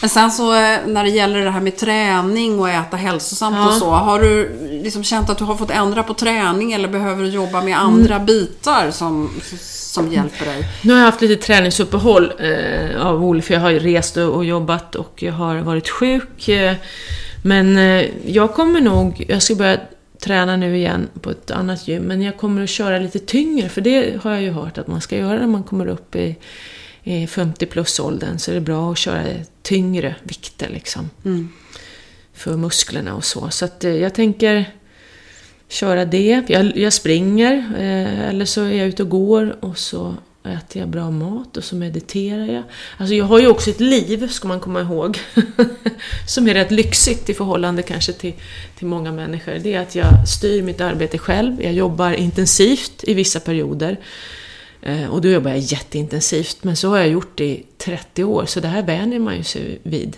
Men 0.00 0.10
sen 0.10 0.30
så 0.30 0.54
eh, 0.54 0.78
när 0.86 1.04
det 1.04 1.10
gäller 1.10 1.44
det 1.44 1.50
här 1.50 1.60
med 1.60 1.76
träning 1.76 2.60
och 2.60 2.68
äta 2.68 2.96
hälsosamt 2.96 3.56
ja. 3.56 3.68
och 3.68 3.74
så. 3.74 3.90
Har 3.90 4.20
du 4.20 4.58
liksom 4.82 5.04
känt 5.04 5.30
att 5.30 5.38
du 5.38 5.44
har 5.44 5.56
fått 5.56 5.70
ändra 5.70 6.02
på 6.02 6.14
träning 6.14 6.72
eller 6.72 6.88
behöver 6.88 7.22
du 7.22 7.28
jobba 7.28 7.62
med 7.62 7.78
andra 7.78 8.14
mm. 8.14 8.26
bitar 8.26 8.90
som, 8.90 9.30
som 9.60 10.12
hjälper 10.12 10.44
dig? 10.44 10.68
Nu 10.82 10.92
har 10.92 11.00
jag 11.00 11.06
haft 11.06 11.20
lite 11.20 11.42
träningsuppehåll 11.42 12.32
eh, 12.38 13.06
av 13.06 13.24
olika, 13.24 13.46
för 13.46 13.54
jag 13.54 13.60
har 13.60 13.70
ju 13.70 13.78
rest 13.78 14.16
och, 14.16 14.28
och, 14.28 14.44
jobbat 14.44 14.94
och 14.94 15.22
jag 15.22 15.32
har 15.32 15.56
varit 15.56 15.88
sjuk. 15.88 16.48
Eh, 16.48 16.74
men 17.44 17.78
eh, 17.78 18.06
jag 18.26 18.54
kommer 18.54 18.80
nog, 18.80 19.24
jag 19.28 19.42
ska 19.42 19.54
börja 19.54 19.78
träna 20.22 20.56
nu 20.56 20.76
igen 20.76 21.08
på 21.20 21.30
ett 21.30 21.50
annat 21.50 21.88
gym, 21.88 22.02
men 22.02 22.22
jag 22.22 22.36
kommer 22.36 22.62
att 22.62 22.70
köra 22.70 22.98
lite 22.98 23.18
tyngre, 23.18 23.68
för 23.68 23.80
det 23.80 24.22
har 24.22 24.30
jag 24.30 24.42
ju 24.42 24.50
hört 24.50 24.78
att 24.78 24.86
man 24.86 25.00
ska 25.00 25.16
göra 25.16 25.38
när 25.38 25.46
man 25.46 25.62
kommer 25.62 25.86
upp 25.86 26.16
i, 26.16 26.36
i 27.02 27.26
50 27.26 27.66
plus-åldern, 27.66 28.38
så 28.38 28.50
är 28.50 28.54
det 28.54 28.60
bra 28.60 28.92
att 28.92 28.98
köra 28.98 29.24
tyngre 29.62 30.14
vikter 30.22 30.68
liksom. 30.68 31.10
Mm. 31.24 31.48
För 32.32 32.56
musklerna 32.56 33.14
och 33.14 33.24
så. 33.24 33.50
Så 33.50 33.64
att 33.64 33.84
eh, 33.84 33.96
jag 33.96 34.14
tänker 34.14 34.72
köra 35.68 36.04
det. 36.04 36.44
Jag, 36.48 36.76
jag 36.76 36.92
springer, 36.92 37.52
eh, 37.78 38.28
eller 38.28 38.44
så 38.44 38.60
är 38.62 38.72
jag 38.72 38.88
ute 38.88 39.02
och 39.02 39.08
går 39.08 39.64
och 39.64 39.78
så 39.78 40.14
äter 40.44 40.80
jag 40.80 40.88
bra 40.88 41.10
mat 41.10 41.56
och 41.56 41.64
så 41.64 41.76
mediterar 41.76 42.46
jag. 42.46 42.62
Alltså 42.96 43.14
jag 43.14 43.24
har 43.24 43.38
ju 43.38 43.48
också 43.48 43.70
ett 43.70 43.80
liv, 43.80 44.28
ska 44.28 44.48
man 44.48 44.60
komma 44.60 44.80
ihåg, 44.80 45.18
som 46.28 46.48
är 46.48 46.54
rätt 46.54 46.70
lyxigt 46.70 47.28
i 47.28 47.34
förhållande 47.34 47.82
kanske 47.82 48.12
till, 48.12 48.32
till 48.78 48.86
många 48.86 49.12
människor. 49.12 49.52
Det 49.62 49.74
är 49.74 49.80
att 49.80 49.94
jag 49.94 50.28
styr 50.28 50.62
mitt 50.62 50.80
arbete 50.80 51.18
själv, 51.18 51.62
jag 51.62 51.72
jobbar 51.72 52.12
intensivt 52.12 53.04
i 53.04 53.14
vissa 53.14 53.40
perioder. 53.40 53.98
Eh, 54.82 55.06
och 55.06 55.20
då 55.20 55.28
jobbar 55.28 55.50
jag 55.50 55.58
jätteintensivt, 55.58 56.64
men 56.64 56.76
så 56.76 56.88
har 56.88 56.98
jag 56.98 57.08
gjort 57.08 57.38
det 57.38 57.44
i 57.44 57.66
30 57.78 58.24
år, 58.24 58.46
så 58.46 58.60
det 58.60 58.68
här 58.68 58.82
vänjer 58.82 59.18
man 59.18 59.36
ju 59.36 59.42
sig 59.42 59.78
vid. 59.82 60.16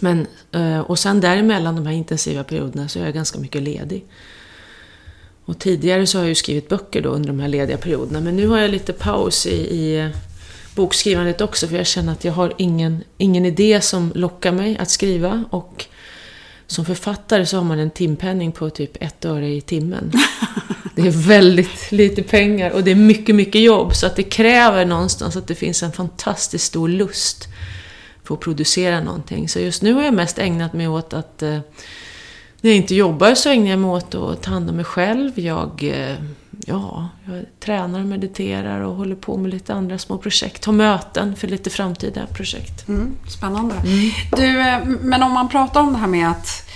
Men, 0.00 0.26
eh, 0.52 0.80
och 0.80 0.98
sen 0.98 1.20
däremellan 1.20 1.76
de 1.76 1.86
här 1.86 1.94
intensiva 1.94 2.44
perioderna 2.44 2.88
så 2.88 2.98
är 2.98 3.04
jag 3.04 3.14
ganska 3.14 3.38
mycket 3.38 3.62
ledig. 3.62 4.04
Och 5.44 5.58
tidigare 5.58 6.06
så 6.06 6.18
har 6.18 6.22
jag 6.22 6.28
ju 6.28 6.34
skrivit 6.34 6.68
böcker 6.68 7.02
då 7.02 7.08
under 7.08 7.28
de 7.28 7.40
här 7.40 7.48
lediga 7.48 7.76
perioderna, 7.76 8.20
men 8.20 8.36
nu 8.36 8.46
har 8.46 8.58
jag 8.58 8.70
lite 8.70 8.92
paus 8.92 9.46
i, 9.46 9.56
i 9.56 9.98
eh, 10.00 10.10
bokskrivandet 10.74 11.40
också, 11.40 11.68
för 11.68 11.76
jag 11.76 11.86
känner 11.86 12.12
att 12.12 12.24
jag 12.24 12.32
har 12.32 12.52
ingen, 12.56 13.04
ingen 13.18 13.44
idé 13.44 13.80
som 13.80 14.12
lockar 14.14 14.52
mig 14.52 14.78
att 14.78 14.90
skriva. 14.90 15.44
Och 15.50 15.86
som 16.66 16.84
författare 16.84 17.46
så 17.46 17.56
har 17.56 17.64
man 17.64 17.78
en 17.78 17.90
timpenning 17.90 18.52
på 18.52 18.70
typ 18.70 18.96
ett 19.00 19.24
öre 19.24 19.48
i 19.48 19.60
timmen. 19.60 20.12
Det 21.02 21.08
är 21.08 21.28
väldigt 21.28 21.92
lite 21.92 22.22
pengar 22.22 22.70
och 22.70 22.84
det 22.84 22.90
är 22.90 22.94
mycket, 22.94 23.34
mycket 23.34 23.60
jobb. 23.60 23.94
Så 23.94 24.06
att 24.06 24.16
det 24.16 24.22
kräver 24.22 24.84
någonstans 24.84 25.36
att 25.36 25.46
det 25.46 25.54
finns 25.54 25.82
en 25.82 25.92
fantastiskt 25.92 26.64
stor 26.64 26.88
lust 26.88 27.48
på 28.24 28.34
att 28.34 28.40
producera 28.40 29.00
någonting. 29.00 29.48
Så 29.48 29.60
just 29.60 29.82
nu 29.82 29.92
har 29.92 30.02
jag 30.02 30.14
mest 30.14 30.38
ägnat 30.38 30.72
mig 30.72 30.88
åt 30.88 31.12
att 31.12 31.42
eh, 31.42 31.58
när 32.60 32.70
jag 32.70 32.76
inte 32.76 32.94
jobbar 32.94 33.34
så 33.34 33.50
ägnar 33.50 33.70
jag 33.70 33.78
mig 33.78 33.90
åt 33.90 34.14
att 34.14 34.42
ta 34.42 34.50
hand 34.50 34.70
om 34.70 34.76
mig 34.76 34.84
själv. 34.84 35.38
Jag, 35.38 35.84
eh, 35.84 36.16
ja, 36.66 37.08
jag 37.26 37.44
tränar 37.60 38.00
och 38.00 38.06
mediterar 38.06 38.80
och 38.80 38.94
håller 38.94 39.16
på 39.16 39.36
med 39.36 39.50
lite 39.50 39.74
andra 39.74 39.98
små 39.98 40.18
projekt. 40.18 40.64
Har 40.64 40.72
möten 40.72 41.36
för 41.36 41.48
lite 41.48 41.70
framtida 41.70 42.26
projekt. 42.26 42.88
Mm, 42.88 43.16
spännande. 43.28 43.74
Mm. 43.74 44.10
Du, 44.36 44.60
eh, 44.60 44.78
men 45.00 45.22
om 45.22 45.32
man 45.32 45.48
pratar 45.48 45.80
om 45.80 45.92
det 45.92 45.98
här 45.98 46.06
med 46.06 46.30
att 46.30 46.67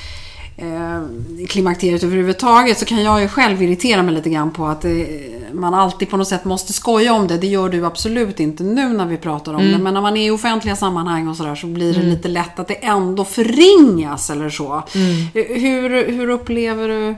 eh, 0.63 1.47
klimakteriet 1.49 2.03
överhuvudtaget 2.03 2.79
så 2.79 2.85
kan 2.85 3.03
jag 3.03 3.21
ju 3.21 3.29
själv 3.29 3.63
irritera 3.63 4.03
mig 4.03 4.15
lite 4.15 4.31
grann 4.31 4.51
på 4.51 4.67
att 4.67 4.81
det, 4.81 5.07
man 5.53 5.75
alltid 5.75 6.11
på 6.11 6.17
något 6.17 6.29
sätt 6.29 6.45
måste 6.45 6.73
skoja 6.73 7.13
om 7.13 7.27
det. 7.27 7.39
Det 7.39 7.47
gör 7.47 7.69
du 7.69 7.87
absolut 7.87 8.41
inte 8.41 8.63
nu 8.63 8.89
när 8.89 9.07
vi 9.07 9.17
pratar 9.17 9.55
om 9.55 9.61
mm. 9.61 9.73
det. 9.73 9.79
Men 9.79 9.95
när 9.95 10.01
man 10.01 10.17
är 10.17 10.27
i 10.27 10.31
offentliga 10.31 10.77
sammanhang 10.77 11.29
och 11.29 11.37
sådär 11.37 11.55
så 11.55 11.67
blir 11.67 11.93
det 11.93 12.01
mm. 12.01 12.11
lite 12.11 12.29
lätt 12.29 12.59
att 12.59 12.69
det 12.69 12.75
ändå 12.75 13.25
förringas 13.25 14.31
eller 14.31 14.51
så. 14.51 14.83
Mm. 14.95 15.27
Hur, 15.61 16.13
hur 16.13 16.29
upplever 16.29 16.89
du 16.89 17.17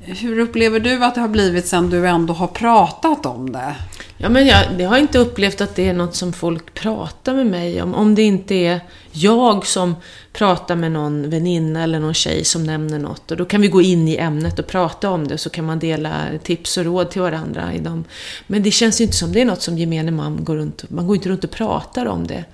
hur 0.00 0.38
upplever 0.38 0.80
du 0.80 1.04
att 1.04 1.14
det 1.14 1.20
har 1.20 1.28
blivit 1.28 1.66
sen 1.66 1.90
du 1.90 2.08
ändå 2.08 2.34
har 2.34 2.46
pratat 2.46 3.26
om 3.26 3.52
det? 3.52 3.74
Ja, 4.20 4.28
men 4.28 4.46
jag, 4.46 4.80
jag 4.80 4.88
har 4.88 4.98
inte 4.98 5.18
upplevt 5.18 5.60
att 5.60 5.76
det 5.76 5.88
är 5.88 5.94
något 5.94 6.14
som 6.14 6.32
folk 6.32 6.74
pratar 6.74 7.34
med 7.34 7.46
mig 7.46 7.82
om. 7.82 7.94
Om 7.94 8.14
det 8.14 8.22
inte 8.22 8.54
är 8.54 8.80
jag 9.12 9.66
som 9.66 9.96
pratar 10.32 10.76
med 10.76 10.92
någon 10.92 11.30
väninna 11.30 11.82
eller 11.82 12.00
någon 12.00 12.14
tjej 12.14 12.44
som 12.44 12.64
nämner 12.64 12.98
något. 12.98 13.30
Och 13.30 13.36
då 13.36 13.44
kan 13.44 13.60
vi 13.60 13.68
gå 13.68 13.82
in 13.82 14.08
i 14.08 14.16
ämnet 14.16 14.58
och 14.58 14.66
prata 14.66 15.10
om 15.10 15.28
det, 15.28 15.38
så 15.38 15.50
kan 15.50 15.64
man 15.64 15.78
dela 15.78 16.12
tips 16.42 16.76
och 16.76 16.84
råd 16.84 17.10
till 17.10 17.22
varandra 17.22 17.74
i 17.74 17.78
dem. 17.78 18.04
Men 18.46 18.62
det 18.62 18.70
känns 18.70 19.00
ju 19.00 19.04
inte 19.04 19.16
som 19.16 19.32
det 19.32 19.40
är 19.40 19.44
något 19.44 19.62
som 19.62 19.78
gemene 19.78 20.10
man 20.10 20.44
går 20.44 20.56
runt 20.56 20.90
Man 20.90 21.06
går 21.06 21.16
inte 21.16 21.28
runt 21.28 21.44
och 21.44 21.50
pratar 21.50 22.06
om 22.06 22.26
det. 22.26 22.44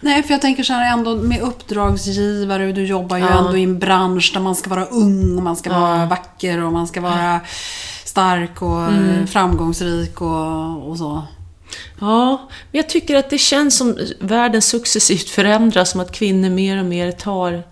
Nej, 0.00 0.22
för 0.22 0.30
jag 0.30 0.40
tänker 0.40 0.62
så 0.62 0.72
här 0.72 0.92
ändå 0.92 1.16
med 1.16 1.40
uppdragsgivare, 1.40 2.72
du 2.72 2.86
jobbar 2.86 3.16
ju 3.16 3.24
ja. 3.24 3.38
ändå 3.38 3.56
i 3.56 3.62
en 3.62 3.78
bransch 3.78 4.30
där 4.34 4.40
man 4.40 4.56
ska 4.56 4.70
vara 4.70 4.84
ung 4.84 5.36
och 5.36 5.42
man 5.42 5.56
ska 5.56 5.70
ja. 5.70 5.80
vara 5.80 6.06
vacker 6.06 6.64
och 6.64 6.72
man 6.72 6.86
ska 6.86 7.00
vara 7.00 7.40
stark 8.18 8.62
och 8.62 8.88
mm. 8.88 9.26
framgångsrik 9.26 10.20
och, 10.20 10.88
och 10.88 10.98
så. 10.98 11.22
Ja, 12.00 12.48
men 12.50 12.78
jag 12.78 12.88
tycker 12.88 13.16
att 13.16 13.30
det 13.30 13.38
känns 13.38 13.76
som 13.76 13.98
världen 14.20 14.62
successivt 14.62 15.28
förändras, 15.28 15.90
som 15.90 16.00
att 16.00 16.12
kvinnor 16.12 16.50
mer 16.50 16.78
och 16.78 16.84
mer 16.84 17.12
tar, 17.12 17.62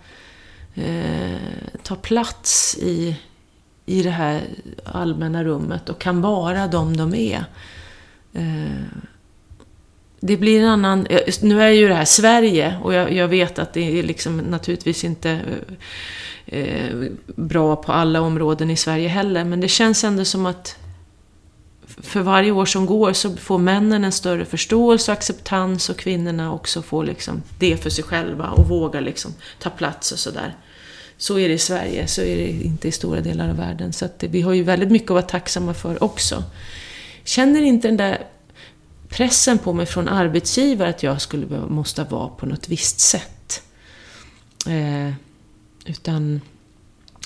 eh, 0.75 1.37
tar 1.83 1.95
plats 1.95 2.77
i, 2.81 3.15
i 3.85 4.03
det 4.03 4.09
här 4.09 4.41
allmänna 4.83 5.43
rummet 5.43 5.89
och 5.89 5.99
kan 5.99 6.21
vara 6.21 6.67
de 6.67 6.97
de 6.97 7.15
är. 7.15 7.45
Eh, 8.33 8.83
det 10.19 10.37
blir 10.37 10.61
en 10.61 10.69
annan... 10.69 11.07
Nu 11.41 11.61
är 11.61 11.69
ju 11.69 11.87
det 11.87 11.95
här 11.95 12.05
Sverige 12.05 12.77
och 12.83 12.93
jag, 12.93 13.13
jag 13.13 13.27
vet 13.27 13.59
att 13.59 13.73
det 13.73 13.99
är 13.99 14.03
liksom 14.03 14.37
naturligtvis 14.37 15.03
inte 15.03 15.39
eh, 16.47 16.95
bra 17.25 17.75
på 17.75 17.91
alla 17.91 18.21
områden 18.21 18.69
i 18.69 18.77
Sverige 18.77 19.07
heller, 19.07 19.43
men 19.43 19.59
det 19.59 19.67
känns 19.67 20.03
ändå 20.03 20.25
som 20.25 20.45
att 20.45 20.75
för 22.01 22.21
varje 22.21 22.51
år 22.51 22.65
som 22.65 22.85
går 22.85 23.13
så 23.13 23.35
får 23.35 23.57
männen 23.57 24.03
en 24.03 24.11
större 24.11 24.45
förståelse 24.45 25.11
och 25.11 25.17
acceptans 25.17 25.89
och 25.89 25.97
kvinnorna 25.97 26.53
också 26.53 26.81
får 26.81 27.03
liksom 27.03 27.43
det 27.59 27.77
för 27.77 27.89
sig 27.89 28.03
själva 28.03 28.49
och 28.49 28.67
vågar 28.67 29.01
liksom 29.01 29.33
ta 29.59 29.69
plats 29.69 30.11
och 30.11 30.19
sådär. 30.19 30.55
Så 31.17 31.39
är 31.39 31.47
det 31.47 31.53
i 31.53 31.59
Sverige, 31.59 32.07
så 32.07 32.21
är 32.21 32.37
det 32.37 32.49
inte 32.49 32.87
i 32.87 32.91
stora 32.91 33.21
delar 33.21 33.49
av 33.49 33.57
världen. 33.57 33.93
Så 33.93 34.05
att 34.05 34.23
vi 34.23 34.41
har 34.41 34.53
ju 34.53 34.63
väldigt 34.63 34.91
mycket 34.91 35.11
att 35.11 35.15
vara 35.15 35.21
tacksamma 35.21 35.73
för 35.73 36.03
också. 36.03 36.43
Känner 37.23 37.61
inte 37.61 37.87
den 37.87 37.97
där 37.97 38.25
pressen 39.09 39.57
på 39.57 39.73
mig 39.73 39.85
från 39.85 40.07
arbetsgivare 40.07 40.89
att 40.89 41.03
jag 41.03 41.21
skulle 41.21 41.45
måste 41.67 42.03
vara 42.03 42.27
på 42.27 42.45
något 42.45 42.69
visst 42.69 42.99
sätt. 42.99 43.63
Eh, 44.67 45.13
utan 45.87 46.41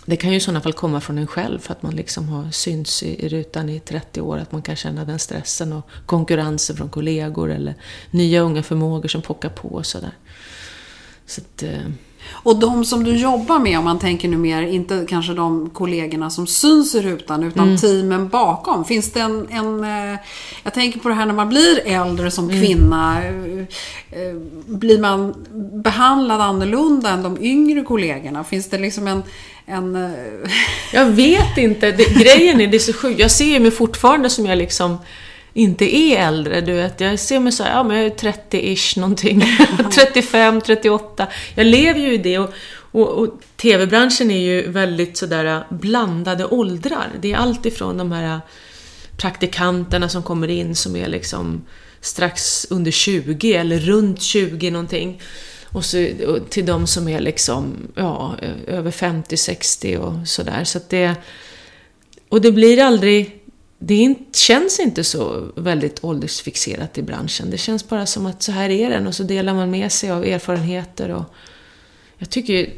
det 0.05 0.15
kan 0.15 0.29
ju 0.31 0.35
i 0.35 0.39
sådana 0.39 0.61
fall 0.61 0.73
komma 0.73 1.01
från 1.01 1.17
en 1.17 1.27
själv 1.27 1.59
för 1.59 1.71
att 1.71 1.83
man 1.83 1.95
liksom 1.95 2.29
har 2.29 2.51
synts 2.51 3.03
i, 3.03 3.29
rutan 3.29 3.69
i 3.69 3.79
30 3.79 4.21
år. 4.21 4.37
Att 4.37 4.51
man 4.51 4.61
kan 4.61 4.75
känna 4.75 5.05
den 5.05 5.19
stressen 5.19 5.73
och 5.73 5.89
konkurrensen 6.05 6.75
från 6.75 6.89
kollegor 6.89 7.51
eller 7.51 7.75
nya 8.11 8.41
unga 8.41 8.63
förmågor 8.63 9.07
som 9.07 9.21
pockar 9.21 9.49
på 9.49 9.67
och 9.67 9.85
sådär. 9.85 10.13
Så 11.25 11.41
att, 11.41 11.63
eh, 11.63 11.87
och 12.29 12.59
de 12.59 12.85
som 12.85 13.03
du 13.03 13.15
jobbar 13.15 13.59
med, 13.59 13.79
om 13.79 13.85
man 13.85 13.99
tänker 13.99 14.27
nu 14.27 14.37
mer, 14.37 14.61
inte 14.61 15.05
kanske 15.09 15.33
de 15.33 15.69
kollegorna 15.69 16.29
som 16.29 16.47
syns 16.47 16.95
i 16.95 17.01
rutan, 17.01 17.43
utan 17.43 17.67
mm. 17.67 17.77
teamen 17.77 18.29
bakom. 18.29 18.85
Finns 18.85 19.11
det 19.11 19.19
en, 19.19 19.47
en, 19.49 19.83
eh, 19.83 20.19
Jag 20.63 20.73
tänker 20.73 20.99
på 20.99 21.09
det 21.09 21.15
här 21.15 21.25
när 21.25 21.33
man 21.33 21.49
blir 21.49 21.79
äldre 21.85 22.31
som 22.31 22.49
mm. 22.49 22.61
kvinna. 22.61 23.23
Mm. 23.23 23.65
Blir 24.65 24.99
man 24.99 25.35
behandlad 25.83 26.41
annorlunda 26.41 27.09
än 27.09 27.23
de 27.23 27.37
yngre 27.41 27.83
kollegorna? 27.83 28.43
Finns 28.43 28.69
det 28.69 28.77
liksom 28.77 29.07
en... 29.07 29.23
en 29.65 30.13
jag 30.93 31.05
vet 31.05 31.57
inte. 31.57 31.91
Det, 31.91 32.03
grejen 32.03 32.61
är, 32.61 32.67
det 32.67 32.77
är 32.77 32.79
så 32.79 32.93
sjukt. 32.93 33.19
Jag 33.19 33.31
ser 33.31 33.59
mig 33.59 33.71
fortfarande 33.71 34.29
som 34.29 34.45
jag 34.45 34.57
liksom 34.57 34.97
inte 35.53 35.95
är 35.95 36.27
äldre. 36.27 36.61
Du 36.61 36.73
vet, 36.73 37.01
jag 37.01 37.19
ser 37.19 37.39
mig 37.39 37.51
så 37.51 37.63
här, 37.63 37.71
ja 37.71 37.83
men 37.83 37.97
jag 37.97 38.05
är 38.05 38.09
30-ish 38.09 38.99
någonting. 38.99 39.43
35, 39.91 40.61
38. 40.61 41.27
Jag 41.55 41.65
lever 41.65 41.99
ju 41.99 42.13
i 42.13 42.17
det 42.17 42.39
och, 42.39 42.53
och, 42.91 43.09
och 43.09 43.41
TV-branschen 43.57 44.31
är 44.31 44.39
ju 44.39 44.71
väldigt 44.71 45.17
sådär 45.17 45.45
äh, 45.45 45.77
blandade 45.77 46.45
åldrar. 46.45 47.09
Det 47.21 47.31
är 47.31 47.37
allt 47.37 47.65
ifrån 47.65 47.97
de 47.97 48.11
här 48.11 48.35
äh, 48.35 48.39
praktikanterna 49.17 50.09
som 50.09 50.23
kommer 50.23 50.47
in 50.47 50.75
som 50.75 50.95
är 50.95 51.07
liksom 51.07 51.65
strax 52.01 52.67
under 52.69 52.91
20 52.91 53.53
eller 53.53 53.79
runt 53.79 54.21
20 54.21 54.71
någonting. 54.71 55.21
Och, 55.69 55.85
så, 55.85 56.07
och 56.27 56.49
till 56.49 56.65
de 56.65 56.87
som 56.87 57.07
är 57.07 57.19
liksom, 57.19 57.73
ja, 57.95 58.35
över 58.67 58.91
50, 58.91 59.37
60 59.37 59.97
och 59.97 60.27
sådär. 60.27 60.63
Så 60.63 60.77
att 60.77 60.89
det... 60.89 61.15
Och 62.29 62.41
det 62.41 62.51
blir 62.51 62.81
aldrig 62.81 63.40
det 63.83 63.95
inte, 63.95 64.39
känns 64.39 64.79
inte 64.79 65.03
så 65.03 65.51
väldigt 65.55 66.03
åldersfixerat 66.03 66.97
i 66.97 67.01
branschen. 67.01 67.49
Det 67.49 67.57
känns 67.57 67.89
bara 67.89 68.05
som 68.05 68.25
att 68.25 68.43
så 68.43 68.51
här 68.51 68.69
är 68.69 68.89
den 68.89 69.07
och 69.07 69.15
så 69.15 69.23
delar 69.23 69.53
man 69.53 69.71
med 69.71 69.91
sig 69.91 70.11
av 70.11 70.25
erfarenheter 70.25 71.09
och 71.09 71.23
jag 72.17 72.29
tycker 72.29 72.69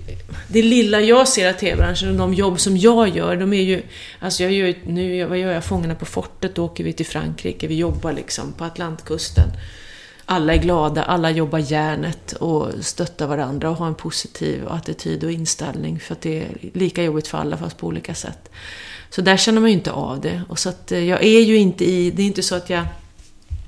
det 0.47 0.61
lilla 0.61 1.01
jag 1.01 1.27
ser 1.27 1.49
av 1.49 1.53
TV-branschen 1.53 2.09
och 2.09 2.15
de 2.15 2.33
jobb 2.33 2.59
som 2.59 2.77
jag 2.77 3.09
gör, 3.09 3.35
de 3.35 3.53
är 3.53 3.61
ju... 3.61 3.81
Alltså 4.19 4.43
jag 4.43 4.51
gör 4.51 4.75
nu, 4.85 5.25
vad 5.25 5.37
gör 5.37 5.51
jag? 5.51 5.63
Fångarna 5.63 5.95
på 5.95 6.05
fortet, 6.05 6.55
då 6.55 6.65
åker 6.65 6.83
vi 6.83 6.93
till 6.93 7.05
Frankrike, 7.05 7.67
vi 7.67 7.75
jobbar 7.75 8.13
liksom 8.13 8.53
på 8.53 8.63
Atlantkusten. 8.63 9.49
Alla 10.25 10.53
är 10.53 10.57
glada, 10.57 11.03
alla 11.03 11.31
jobbar 11.31 11.59
järnet 11.59 12.31
och 12.31 12.69
stöttar 12.81 13.27
varandra 13.27 13.69
och 13.69 13.75
har 13.75 13.87
en 13.87 13.95
positiv 13.95 14.67
attityd 14.67 15.23
och 15.23 15.31
inställning 15.31 15.99
för 15.99 16.13
att 16.13 16.21
det 16.21 16.39
är 16.39 16.47
lika 16.73 17.03
jobbigt 17.03 17.27
för 17.27 17.37
alla 17.37 17.57
fast 17.57 17.77
på 17.77 17.87
olika 17.87 18.15
sätt. 18.15 18.49
Så 19.15 19.21
där 19.21 19.37
känner 19.37 19.61
man 19.61 19.69
ju 19.69 19.73
inte 19.73 19.91
av 19.91 20.21
det. 20.21 20.41
Och 20.49 20.59
så 20.59 20.69
att 20.69 20.91
eh, 20.91 21.03
jag 21.03 21.23
är 21.23 21.39
ju 21.39 21.57
inte 21.57 21.85
i, 21.85 22.11
det 22.11 22.21
är 22.21 22.25
inte 22.25 22.43
så 22.43 22.55
att 22.55 22.69
jag 22.69 22.85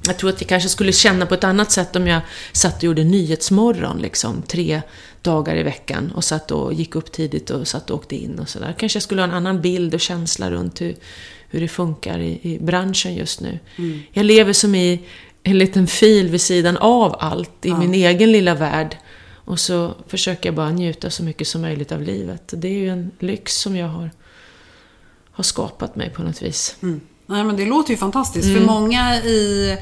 jag 0.07 0.17
tror 0.17 0.29
att 0.29 0.41
jag 0.41 0.49
kanske 0.49 0.69
skulle 0.69 0.91
känna 0.91 1.25
på 1.25 1.33
ett 1.33 1.43
annat 1.43 1.71
sätt 1.71 1.95
om 1.95 2.07
jag 2.07 2.21
satt 2.51 2.77
och 2.77 2.83
gjorde 2.83 3.03
Nyhetsmorgon 3.03 3.97
liksom, 3.97 4.41
tre 4.41 4.81
dagar 5.21 5.55
i 5.55 5.63
veckan 5.63 6.11
och 6.15 6.23
satt 6.23 6.51
och 6.51 6.73
gick 6.73 6.95
upp 6.95 7.11
tidigt 7.11 7.49
och 7.49 7.67
satt 7.67 7.89
och 7.89 7.97
åkte 7.97 8.15
in 8.15 8.39
och 8.39 8.49
sådär. 8.49 8.75
Kanske 8.77 8.95
jag 8.95 9.03
skulle 9.03 9.21
ha 9.21 9.27
en 9.27 9.33
annan 9.33 9.61
bild 9.61 9.93
och 9.93 9.99
känsla 9.99 10.51
runt 10.51 10.81
hur, 10.81 10.95
hur 11.49 11.61
det 11.61 11.67
funkar 11.67 12.19
i, 12.19 12.39
i 12.41 12.59
branschen 12.59 13.15
just 13.15 13.41
nu. 13.41 13.59
Mm. 13.75 14.01
Jag 14.11 14.25
lever 14.25 14.53
som 14.53 14.75
i 14.75 15.01
en 15.43 15.57
liten 15.57 15.87
fil 15.87 16.29
vid 16.29 16.41
sidan 16.41 16.77
av 16.77 17.15
allt, 17.19 17.65
i 17.65 17.69
ja. 17.69 17.77
min 17.77 17.93
egen 17.93 18.31
lilla 18.31 18.55
värld. 18.55 18.97
Och 19.33 19.59
så 19.59 19.93
försöker 20.07 20.49
jag 20.49 20.55
bara 20.55 20.71
njuta 20.71 21.09
så 21.09 21.23
mycket 21.23 21.47
som 21.47 21.61
möjligt 21.61 21.91
av 21.91 22.01
livet. 22.01 22.53
Det 22.57 22.67
är 22.67 22.77
ju 22.77 22.89
en 22.89 23.11
lyx 23.19 23.57
som 23.57 23.75
jag 23.75 23.87
har 23.87 24.11
har 25.35 25.43
skapat 25.43 25.95
mig 25.95 26.09
på 26.09 26.23
något 26.23 26.41
vis. 26.41 26.75
Mm. 26.81 27.01
Nej 27.25 27.43
men 27.43 27.57
det 27.57 27.65
låter 27.65 27.91
ju 27.91 27.97
fantastiskt. 27.97 28.47
Mm. 28.47 28.59
För 28.59 28.65
många 28.65 29.15
i, 29.17 29.77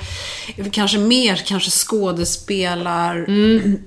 kanske 0.72 0.98
mer 0.98 1.36
kanske 1.36 1.72
skådespelar 1.72 3.16
mm. 3.16 3.78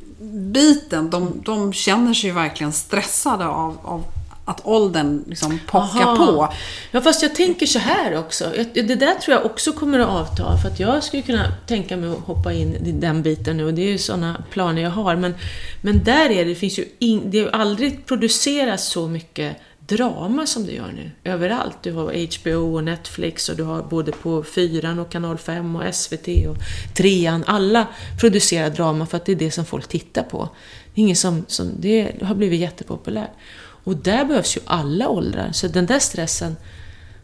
biten, 0.53 1.11
de, 1.11 1.43
de 1.45 1.73
känner 1.73 2.15
sig 2.15 2.31
ju 2.31 2.35
verkligen 2.35 2.73
stressade 2.73 3.47
av, 3.47 3.79
av 3.83 4.05
att 4.49 4.61
åldern 4.65 5.25
liksom 5.27 5.61
pockar 5.67 6.03
Aha. 6.03 6.17
på. 6.17 6.55
Ja, 6.91 7.01
fast 7.01 7.23
jag 7.23 7.35
tänker 7.35 7.67
så 7.67 7.79
här 7.79 8.19
också. 8.19 8.53
Det 8.75 8.83
där 8.83 9.15
tror 9.15 9.37
jag 9.37 9.47
också 9.47 9.73
kommer 9.73 9.99
att 9.99 10.09
avta. 10.09 10.59
För 10.59 10.69
att 10.69 10.81
jag 10.81 11.05
skulle 11.05 11.23
kunna 11.23 11.53
tänka 11.67 11.97
mig 11.97 12.11
att 12.11 12.19
hoppa 12.19 12.53
in 12.53 12.75
i 12.75 12.93
den 12.93 13.23
biten 13.23 13.57
nu. 13.57 13.65
Och 13.65 13.75
det 13.75 13.83
är 13.83 13.89
ju 13.89 13.99
sådana 13.99 14.45
planer 14.51 14.83
jag 14.83 14.91
har. 14.91 15.17
Men, 15.17 15.35
men 15.83 16.05
där 16.05 16.31
är 16.31 16.45
det, 16.45 16.45
det 16.45 16.55
finns 16.55 16.79
ju 16.79 16.85
in, 16.99 17.31
det 17.31 17.41
har 17.41 17.49
aldrig 17.49 18.07
producerats 18.07 18.89
så 18.89 19.09
mycket 19.09 19.57
drama 19.87 20.47
som 20.47 20.67
det 20.67 20.73
gör 20.73 20.93
nu. 20.93 21.11
Överallt. 21.25 21.77
Du 21.83 21.93
har 21.93 22.39
HBO 22.39 22.75
och 22.75 22.85
Netflix 22.85 23.49
och 23.49 23.57
du 23.57 23.63
har 23.63 23.83
både 23.83 24.13
på 24.13 24.43
Fyran 24.43 24.99
och 24.99 25.11
Kanal 25.11 25.39
5 25.39 25.77
och 25.77 25.95
SVT 25.95 26.29
och 26.49 26.57
Trean. 26.95 27.45
Alla 27.47 27.87
producerar 28.21 28.71
drama 28.71 29.07
för 29.07 29.17
att 29.17 29.25
det 29.25 29.33
är 29.33 29.37
det 29.37 29.51
som 29.51 29.65
folk 29.65 29.89
tittar 29.89 30.23
på. 30.23 30.49
Det, 30.95 31.01
är 31.01 31.03
ingen 31.03 31.17
som, 31.17 31.45
som, 31.49 31.71
det 31.79 32.23
har 32.23 32.35
blivit 32.35 32.61
jättepopulärt. 32.61 33.31
Och 33.59 33.97
där 33.97 34.25
behövs 34.25 34.57
ju 34.57 34.61
alla 34.65 35.09
åldrar. 35.09 35.53
Så 35.53 35.69
den 35.69 35.87
där 35.87 35.99
stressen 35.99 36.57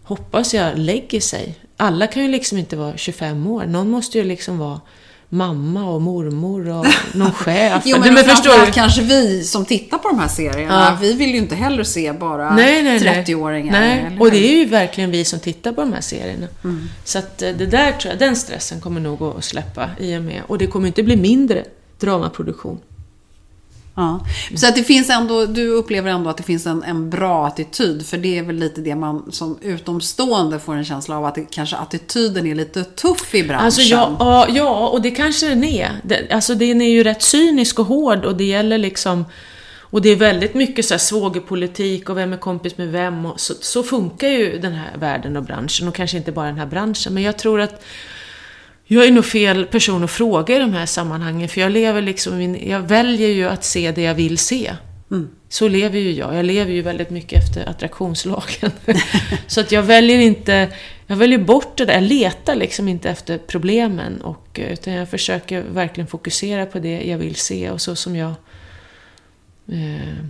hoppas 0.02 0.54
jag 0.54 0.78
lägger 0.78 1.20
sig. 1.20 1.58
Alla 1.76 2.06
kan 2.06 2.22
ju 2.22 2.28
liksom 2.28 2.58
inte 2.58 2.76
vara 2.76 2.96
25 2.96 3.46
år. 3.46 3.66
Någon 3.66 3.90
måste 3.90 4.18
ju 4.18 4.24
liksom 4.24 4.58
vara 4.58 4.80
mamma 5.32 5.84
och 5.84 6.02
mormor 6.02 6.68
och 6.68 6.86
någon 7.12 7.32
chef. 7.32 7.82
jo, 7.86 7.98
men, 7.98 8.14
men 8.14 8.24
förstår 8.24 8.66
du? 8.66 8.72
kanske 8.72 9.02
vi 9.02 9.44
som 9.44 9.64
tittar 9.64 9.98
på 9.98 10.08
de 10.08 10.18
här 10.18 10.28
serierna, 10.28 10.74
ja. 10.90 10.98
vi 11.00 11.12
vill 11.12 11.30
ju 11.30 11.36
inte 11.36 11.54
heller 11.54 11.84
se 11.84 12.12
bara 12.12 12.50
30-åringar. 12.50 13.72
Nej, 13.72 14.06
nej. 14.08 14.18
och 14.20 14.30
det 14.30 14.52
är 14.52 14.58
ju 14.58 14.64
verkligen 14.64 15.10
vi 15.10 15.24
som 15.24 15.40
tittar 15.40 15.72
på 15.72 15.80
de 15.80 15.92
här 15.92 16.00
serierna. 16.00 16.46
Mm. 16.64 16.88
Så 17.04 17.18
att 17.18 17.42
eh, 17.42 17.50
det 17.50 17.66
där 17.66 17.92
tror 17.92 18.12
jag, 18.12 18.18
den 18.18 18.36
stressen 18.36 18.80
kommer 18.80 19.00
nog 19.00 19.22
att 19.22 19.44
släppa 19.44 19.90
i 19.98 20.16
och 20.16 20.22
med. 20.22 20.42
Och 20.46 20.58
det 20.58 20.66
kommer 20.66 20.86
inte 20.86 21.02
bli 21.02 21.16
mindre 21.16 21.64
dramaproduktion. 21.98 22.80
Ja. 23.94 24.26
Så 24.56 24.68
att 24.68 24.76
det 24.76 24.84
finns 24.84 25.10
ändå, 25.10 25.46
du 25.46 25.68
upplever 25.68 26.10
ändå 26.10 26.30
att 26.30 26.36
det 26.36 26.42
finns 26.42 26.66
en, 26.66 26.82
en 26.82 27.10
bra 27.10 27.46
attityd. 27.46 28.06
För 28.06 28.16
det 28.16 28.38
är 28.38 28.42
väl 28.42 28.56
lite 28.56 28.80
det 28.80 28.94
man 28.94 29.32
som 29.32 29.58
utomstående 29.62 30.58
får 30.58 30.74
en 30.74 30.84
känsla 30.84 31.16
av. 31.16 31.24
Att 31.24 31.34
det, 31.34 31.46
kanske 31.50 31.76
attityden 31.76 32.46
är 32.46 32.54
lite 32.54 32.84
tuff 32.84 33.34
i 33.34 33.42
branschen. 33.42 33.64
Alltså 33.64 33.82
ja, 33.82 34.46
ja, 34.48 34.88
och 34.88 35.02
det 35.02 35.10
kanske 35.10 35.48
den 35.48 35.64
är. 35.64 35.90
Det, 36.02 36.30
alltså 36.30 36.54
den 36.54 36.82
är 36.82 36.90
ju 36.90 37.02
rätt 37.02 37.22
cynisk 37.22 37.78
och 37.78 37.86
hård 37.86 38.24
och 38.24 38.36
det 38.36 38.44
gäller 38.44 38.78
liksom 38.78 39.24
och 39.92 40.02
det 40.02 40.08
är 40.08 40.16
väldigt 40.16 40.54
mycket 40.54 40.84
så 40.84 40.94
här 40.94 40.98
svågerpolitik 40.98 42.10
och 42.10 42.16
vem 42.16 42.32
är 42.32 42.36
kompis 42.36 42.78
med 42.78 42.88
vem 42.88 43.26
och 43.26 43.40
så, 43.40 43.54
så 43.60 43.82
funkar 43.82 44.28
ju 44.28 44.58
den 44.58 44.72
här 44.72 44.96
världen 44.98 45.36
och 45.36 45.42
branschen 45.42 45.88
och 45.88 45.94
kanske 45.94 46.16
inte 46.16 46.32
bara 46.32 46.46
den 46.46 46.58
här 46.58 46.66
branschen 46.66 47.14
men 47.14 47.22
jag 47.22 47.38
tror 47.38 47.60
att 47.60 47.84
jag 48.84 49.06
är 49.06 49.10
nog 49.10 49.24
fel 49.24 49.66
person 49.66 50.04
att 50.04 50.10
fråga 50.10 50.56
i 50.56 50.58
de 50.58 50.72
här 50.72 50.86
sammanhangen, 50.86 51.48
för 51.48 51.60
jag 51.60 51.72
lever 51.72 52.02
liksom, 52.02 52.38
min, 52.38 52.68
jag 52.68 52.80
väljer 52.80 53.28
ju 53.28 53.48
att 53.48 53.64
se 53.64 53.92
det 53.92 54.02
jag 54.02 54.14
vill 54.14 54.38
se. 54.38 54.76
Mm. 55.10 55.28
Så 55.48 55.68
lever 55.68 55.98
ju 55.98 56.12
jag. 56.12 56.34
Jag 56.34 56.44
lever 56.44 56.72
ju 56.72 56.82
väldigt 56.82 57.10
mycket 57.10 57.44
efter 57.44 57.68
attraktionslagen. 57.68 58.70
så 59.46 59.60
att 59.60 59.72
jag 59.72 59.82
väljer 59.82 60.18
inte, 60.18 60.72
jag 61.06 61.16
väljer 61.16 61.38
bort 61.38 61.78
det 61.78 61.84
där. 61.84 61.94
Jag 61.94 62.02
letar 62.02 62.54
liksom 62.54 62.88
inte 62.88 63.10
efter 63.10 63.38
problemen. 63.38 64.20
Och, 64.20 64.60
utan 64.62 64.92
jag 64.92 65.08
försöker 65.08 65.62
verkligen 65.62 66.08
fokusera 66.08 66.66
på 66.66 66.78
det 66.78 67.02
jag 67.02 67.18
vill 67.18 67.34
se 67.34 67.70
och 67.70 67.80
så 67.80 67.96
som 67.96 68.16
jag... 68.16 68.34
Eh, 69.68 70.24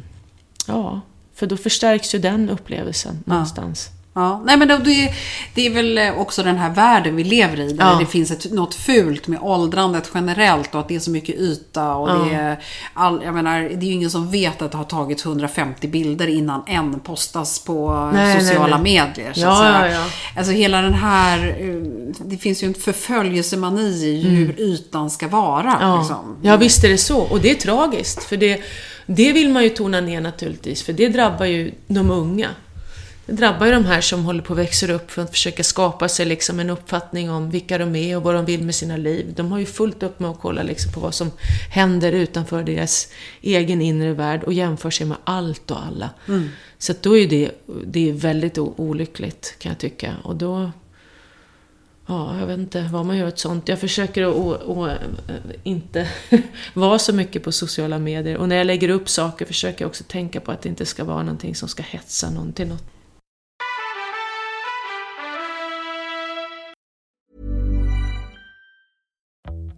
ja, 0.67 1.01
för 1.35 1.47
då 1.47 1.57
förstärks 1.57 2.15
ju 2.15 2.19
den 2.19 2.51
upplevelsen 2.51 3.19
någonstans. 3.25 3.91
Ja, 4.15 4.43
nej 4.47 4.57
men 4.57 4.69
det, 4.69 4.75
är, 4.75 5.15
det 5.55 5.67
är 5.67 5.71
väl 5.71 6.19
också 6.19 6.43
den 6.43 6.57
här 6.57 6.71
världen 6.71 7.17
vi 7.17 7.25
lever 7.25 7.61
i. 7.61 7.73
Där 7.73 7.85
Ja. 7.93 7.97
det 8.01 8.07
finns 8.07 8.31
ett, 8.31 8.53
något 8.53 8.75
fult 8.75 9.29
med 9.29 9.39
åldrandet 9.43 10.11
generellt 10.15 10.75
och 10.75 10.81
att 10.81 10.89
det 10.89 10.95
är 10.95 11.01
så 11.01 11.11
mycket 11.11 11.35
yta. 11.35 11.95
Och 11.95 12.09
det, 12.09 12.35
är 12.35 12.57
all, 12.95 13.23
jag 13.25 13.35
menar, 13.35 13.61
det 13.61 13.75
är 13.75 13.89
ju 13.89 13.93
ingen 13.93 14.11
som 14.11 14.31
vet 14.31 14.63
att 14.63 14.71
det 14.71 14.77
har 14.79 14.85
tagits 14.85 15.25
150 15.27 15.89
bilder 15.89 16.27
innan 16.27 16.63
en 16.67 17.01
postas 17.01 17.59
på 17.59 18.11
Nej, 18.15 18.41
sociala 18.41 18.79
nej, 18.79 18.93
nej. 18.95 19.07
medier. 19.07 19.33
Så 19.33 19.41
Ja, 19.41 19.81
ja, 19.81 19.89
ja. 19.89 20.05
Alltså 20.37 20.53
hela 20.53 20.83
den 20.83 20.95
här, 20.95 21.57
eh, 21.61 22.15
det 22.25 22.37
finns 22.37 22.63
ju 22.63 22.67
en 22.67 22.75
förföljelsemani 22.75 24.05
i 24.07 24.21
hur 24.23 24.61
ytan 24.61 25.11
ska 25.11 25.29
vara. 25.29 25.79
Ja. 25.81 25.99
Liksom. 25.99 26.37
ja, 26.43 26.57
visst 26.57 26.85
är 26.85 26.89
det 26.89 26.99
så. 26.99 27.19
Och 27.19 27.41
det 27.41 27.51
är 27.51 27.55
tragiskt. 27.55 28.25
För 28.25 28.37
det, 28.37 28.61
det 29.07 29.33
vill 29.33 29.49
man 29.49 29.63
ju 29.63 29.69
tona 29.69 30.01
ner 30.01 30.21
naturligtvis, 30.21 30.83
för 30.83 30.93
det 30.93 31.09
drabbar 31.09 31.47
ju 31.47 31.73
de 31.87 32.11
unga. 32.11 32.49
Det 33.27 33.33
drabbar 33.33 33.67
ju 33.67 33.73
de 33.73 33.85
här 33.85 34.01
som 34.01 34.25
håller 34.25 34.43
på 34.43 34.53
att 34.53 34.59
växa 34.59 34.93
upp 34.93 35.11
för 35.11 35.23
att 35.23 35.31
försöka 35.31 35.65
skapa 35.65 36.09
sig 36.09 36.27
liksom 36.27 36.61
en 36.61 36.71
uppfattning 36.71 37.31
om 37.31 37.51
vilka 37.51 37.79
de 37.79 37.97
är 37.97 38.17
och 38.17 38.23
vad 38.23 38.35
de 38.35 38.45
vill 38.45 38.63
med 38.63 38.75
sina 38.75 38.97
liv. 38.97 39.33
De 39.37 39.53
har 39.53 39.59
ju 39.59 39.67
fullt 39.67 40.03
upp 40.03 40.21
med 40.21 40.31
att 40.31 40.41
kolla 40.41 40.63
liksom 40.63 40.93
på 40.93 41.01
vad 41.01 41.15
som 41.15 41.31
händer 41.71 42.13
utanför 42.13 42.63
deras 42.63 43.09
egen 43.41 43.83
inre 43.83 44.13
värld 44.13 44.45
och 44.45 44.53
jämför 44.53 44.91
sig 44.91 45.07
med 45.07 45.17
allt 45.25 45.71
och 45.71 45.85
alla. 45.85 46.11
Så 46.79 46.93
att 46.93 47.03
då 47.03 47.19
är 47.19 47.29
det, 47.29 47.51
det 47.87 48.09
är 48.09 48.13
väldigt 48.13 48.59
olyckligt 48.59 49.57
kan 49.59 49.71
jag 49.71 49.79
tycka. 49.79 50.17
Och 50.25 50.37
då... 50.37 50.71
Ja, 52.07 52.39
jag 52.39 52.47
vet 52.47 52.59
inte 52.59 52.89
vad 52.93 53.07
man 53.07 53.17
gör 53.17 53.27
åt 53.27 53.39
sånt. 53.39 53.69
Jag 53.69 53.81
försöker 53.81 54.23
att 54.23 54.91
äh, 54.91 54.97
inte 55.63 56.09
vara 56.75 56.99
så 56.99 57.13
mycket 57.13 57.43
på 57.43 57.53
sociala 57.53 57.99
medier. 57.99 58.37
Och 58.37 58.49
när 58.49 58.57
jag 58.57 58.67
lägger 58.67 58.89
upp 58.89 59.09
saker 59.09 59.45
försöker 59.47 59.85
jag 59.85 59.89
också 59.89 60.05
tänka 60.05 60.41
på 60.41 60.53
att 60.53 60.63
det 60.63 60.69
inte 60.69 60.87
ska 60.87 61.05
vara 61.05 61.23
någonting 61.23 61.55
som 61.55 61.69
ska 61.69 61.83
hetsa 61.83 62.31
någon 62.31 62.53
till 62.53 62.69
något. 62.69 62.85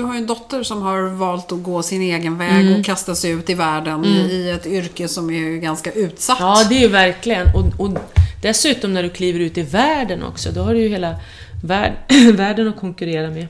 Du 0.00 0.04
har 0.04 0.14
ju 0.14 0.18
en 0.18 0.26
dotter 0.26 0.62
som 0.62 0.82
har 0.82 1.02
valt 1.02 1.52
att 1.52 1.62
gå 1.62 1.82
sin 1.82 2.02
egen 2.02 2.38
väg 2.38 2.78
och 2.78 2.84
kasta 2.84 3.14
sig 3.14 3.30
ut 3.30 3.50
i 3.50 3.54
världen 3.54 4.04
i 4.04 4.48
ett 4.48 4.66
yrke 4.66 5.08
som 5.08 5.30
är 5.30 5.56
ganska 5.56 5.92
utsatt. 5.92 6.36
Ja, 6.40 6.66
det 6.68 6.76
är 6.76 6.80
ju 6.80 6.88
verkligen. 6.88 7.46
Och, 7.54 7.80
och 7.80 7.98
dessutom 8.42 8.94
när 8.94 9.02
du 9.02 9.08
kliver 9.08 9.40
ut 9.40 9.58
i 9.58 9.62
världen 9.62 10.22
också, 10.22 10.52
då 10.52 10.62
har 10.62 10.74
du 10.74 10.80
ju 10.80 10.88
hela 10.88 11.16
värld, 11.64 11.92
världen 12.34 12.68
att 12.68 12.80
konkurrera 12.80 13.30
med. 13.30 13.46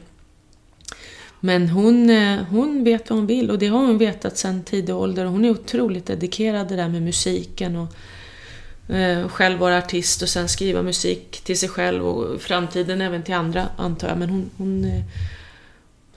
Men 1.41 1.69
hon, 1.69 2.11
eh, 2.11 2.39
hon 2.51 2.85
vet 2.85 3.11
vad 3.11 3.19
hon 3.19 3.27
vill 3.27 3.51
och 3.51 3.59
det 3.59 3.67
har 3.67 3.79
hon 3.79 3.99
vetat 3.99 4.39
sedan 4.39 4.63
tidig 4.63 4.95
ålder. 4.95 5.25
Hon 5.25 5.45
är 5.45 5.51
otroligt 5.51 6.07
dedikerad 6.07 6.69
det 6.69 6.77
där 6.77 6.89
med 6.89 7.03
musiken 7.03 7.77
och 7.77 8.95
eh, 8.95 9.29
själv 9.29 9.59
vara 9.59 9.79
artist 9.79 10.23
och 10.23 10.29
sen 10.29 10.49
skriva 10.49 10.83
musik 10.83 11.41
till 11.45 11.59
sig 11.59 11.69
själv 11.69 12.07
och 12.07 12.41
framtiden 12.41 13.01
även 13.01 13.23
till 13.23 13.35
andra 13.35 13.67
antar 13.77 14.09
jag. 14.09 14.19
Men 14.19 14.31
hon, 14.31 14.51
hon, 14.57 14.85
eh, 14.85 15.03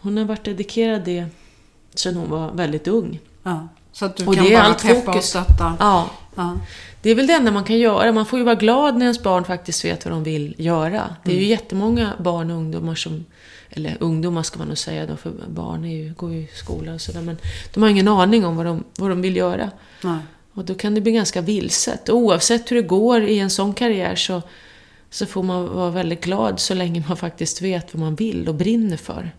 hon 0.04 0.18
har 0.18 0.26
varit 0.26 0.44
dedikerad 0.46 1.02
det 1.06 1.26
sedan 1.96 2.16
hon 2.16 2.30
var 2.30 2.52
väldigt 2.52 2.88
ung. 2.88 3.20
Ja, 3.44 3.68
så 3.92 4.06
att 4.06 4.18
du 4.18 4.26
Och 4.26 4.36
kan 4.36 4.44
det 4.44 4.54
är 4.54 4.58
bara 4.58 4.64
allt 4.68 4.82
peppa 4.84 4.98
och 5.00 5.06
fokus. 5.06 5.26
stötta. 5.26 5.78
Ja, 5.80 6.10
Ja. 6.36 6.58
det 7.02 7.10
är 7.10 7.16
väl 7.16 7.28
det 7.28 7.34
enda 7.34 7.52
man 7.52 7.64
kan 7.64 7.78
göra. 7.78 8.12
Man 8.12 8.26
får 8.26 8.40
ju 8.40 8.46
vara 8.46 8.56
glad 8.56 8.94
när 8.98 9.02
ens 9.06 9.24
barn 9.24 9.44
faktiskt 9.44 9.86
vet 9.86 10.06
vad 10.06 10.14
de 10.14 10.24
vill 10.24 10.56
göra. 10.58 11.16
Det 11.24 11.32
är 11.32 11.36
ju 11.40 11.46
jättemånga 11.46 12.14
barn 12.20 12.52
och 12.52 12.58
ungdomar 12.58 12.96
som... 12.96 13.26
Eller 13.70 13.98
ungdomar 14.00 14.44
ska 14.44 14.60
man 14.60 14.68
nog 14.68 14.78
säga 14.78 15.06
då, 15.06 15.16
för 15.18 15.32
barn 15.48 15.86
är 15.86 15.96
ju, 15.96 16.14
går 16.14 16.32
ju 16.34 16.40
i 16.40 16.48
skola 16.54 16.94
och 16.94 17.02
sådär. 17.02 17.22
Men 17.22 17.38
de 17.74 17.84
har 17.84 17.90
ingen 17.90 18.08
aning 18.08 18.46
om 18.46 18.56
vad 18.56 18.66
de, 18.66 18.84
vad 18.98 19.10
de 19.10 19.22
vill 19.22 19.36
göra. 19.36 19.72
Nej. 20.04 20.18
Och 20.54 20.66
då 20.66 20.76
kan 20.76 20.96
det 20.96 21.02
bli 21.02 21.12
ganska 21.12 21.42
vilset. 21.42 22.10
Och 22.10 22.18
oavsett 22.18 22.72
hur 22.72 22.76
det 22.76 22.82
går 22.82 23.22
i 23.24 23.40
en 23.40 23.50
sån 23.50 23.74
karriär 23.74 24.16
så, 24.16 24.42
så 25.10 25.26
får 25.26 25.44
man 25.44 25.76
vara 25.76 25.90
väldigt 25.90 26.24
glad 26.24 26.60
så 26.60 26.74
länge 26.74 27.04
man 27.08 27.18
faktiskt 27.18 27.62
vet 27.62 27.94
vad 27.94 28.02
man 28.02 28.16
vill 28.16 28.48
och 28.50 28.56
brinner 28.56 28.98
för. 28.98 29.32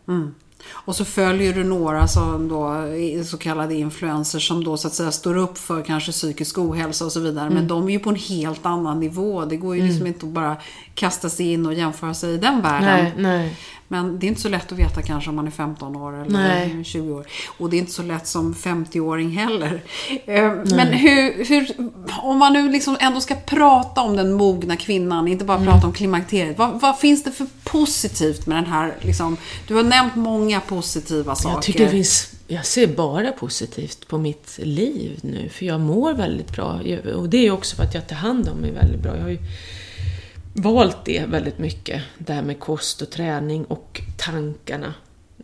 Och 0.71 0.97
så 0.97 1.05
följer 1.05 1.55
du 1.55 1.65
några 1.65 2.09
som 2.09 2.49
då, 2.49 2.87
så 3.25 3.39
kallade 3.39 3.75
influencers 3.75 4.49
som 4.49 4.65
då 4.65 4.77
så 4.77 4.89
att 4.89 4.95
säga 4.95 5.13
står 5.13 5.37
upp 5.37 5.59
för 5.59 5.83
kanske 5.83 6.13
psykisk 6.13 6.59
ohälsa 6.59 7.05
och 7.05 7.13
så 7.13 7.21
vidare. 7.21 7.47
Mm. 7.47 7.55
Men 7.55 7.69
de 7.69 7.89
är 7.89 7.93
ju 7.93 7.99
på 7.99 8.11
en 8.11 8.17
helt 8.17 8.67
annan 8.67 9.01
nivå. 9.01 9.45
Det 9.45 9.57
går 9.57 9.77
ju 9.77 9.87
liksom 9.87 10.07
inte 10.07 10.27
att 10.27 10.33
bara 10.33 10.57
kasta 10.95 11.29
sig 11.29 11.53
in 11.53 11.67
och 11.67 11.75
jämföra 11.75 12.15
sig 12.15 12.35
i 12.35 12.37
den 12.37 12.63
världen. 12.63 12.89
Nej, 12.89 13.13
nej. 13.17 13.57
Men 13.95 14.19
det 14.19 14.27
är 14.27 14.29
inte 14.29 14.41
så 14.41 14.49
lätt 14.49 14.73
att 14.73 14.79
veta 14.79 15.03
kanske 15.03 15.31
om 15.31 15.37
man 15.37 15.47
är 15.47 15.51
15 15.51 15.97
år 15.97 16.21
eller 16.21 16.31
Nej. 16.31 16.85
20 16.85 17.13
år. 17.15 17.27
Och 17.59 17.71
det 17.71 17.77
är 17.77 17.79
inte 17.79 17.93
så 17.93 18.03
lätt 18.03 18.27
som 18.27 18.55
50-åring 18.55 19.31
heller. 19.31 19.83
Eh, 20.27 20.53
Men 20.77 20.87
hur, 20.89 21.45
hur, 21.45 21.67
om 22.23 22.39
man 22.39 22.53
nu 22.53 22.71
liksom 22.71 22.97
ändå 23.01 23.21
ska 23.21 23.35
prata 23.35 24.01
om 24.01 24.17
den 24.17 24.33
mogna 24.33 24.77
kvinnan, 24.77 25.29
inte 25.29 25.45
bara 25.45 25.59
Mm. 25.59 25.73
prata 25.73 25.87
om 25.87 25.93
klimakteriet. 25.93 26.59
Vad, 26.59 26.81
vad 26.81 26.99
finns 26.99 27.25
det 27.25 27.31
för 27.33 27.47
positivt 27.65 28.47
med 28.47 28.57
den 28.57 28.67
här, 28.67 28.95
liksom, 29.01 29.37
du 29.69 29.75
har 29.75 29.83
nämnt 29.83 30.17
många 30.17 30.61
positiva 30.61 31.35
saker. 31.35 31.57
Jag 31.57 31.63
tycker 31.63 31.85
det 31.85 31.91
finns, 31.91 32.33
jag 32.47 32.67
ser 32.67 32.87
bara 32.87 33.33
positivt 33.33 34.09
på 34.09 34.19
mitt 34.19 34.59
liv 34.63 35.19
nu, 35.23 35.49
för 35.49 35.67
jag 35.67 35.81
mår 35.81 36.13
väldigt 36.15 36.53
bra. 36.53 36.81
Och 37.17 37.29
det 37.29 37.47
är 37.47 37.51
också 37.51 37.77
för 37.77 37.83
att 37.83 37.95
jag 37.95 38.09
tar 38.09 38.17
hand 38.17 38.49
om 38.49 38.59
mig 38.59 38.71
väldigt 38.73 39.01
bra. 39.01 39.17
Jag 39.17 39.23
har 39.23 39.31
ju 39.31 39.39
valt 40.55 41.05
det 41.05 41.25
väldigt 41.29 41.59
mycket, 41.59 42.03
det 42.19 42.33
här 42.33 42.43
med 42.43 42.61
kost 42.61 43.03
och 43.03 43.11
träning 43.11 43.65
och 43.65 44.01
tankarna. 44.19 44.95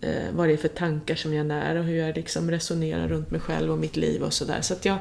Eh, 0.02 0.10
vad 0.32 0.48
det 0.48 0.52
är 0.52 0.56
för 0.56 0.68
tankar 0.68 1.14
som 1.14 1.34
jag 1.34 1.46
när 1.46 1.76
och 1.76 1.84
hur 1.84 1.96
jag 1.96 2.16
liksom 2.16 2.50
resonerar 2.50 3.08
runt 3.08 3.30
mig 3.30 3.40
själv 3.40 3.70
och 3.72 3.78
mitt 3.78 3.96
liv 3.96 4.22
och 4.22 4.32
sådär. 4.32 4.58
Så 4.60 4.74
att 4.74 4.84
jag 4.84 4.96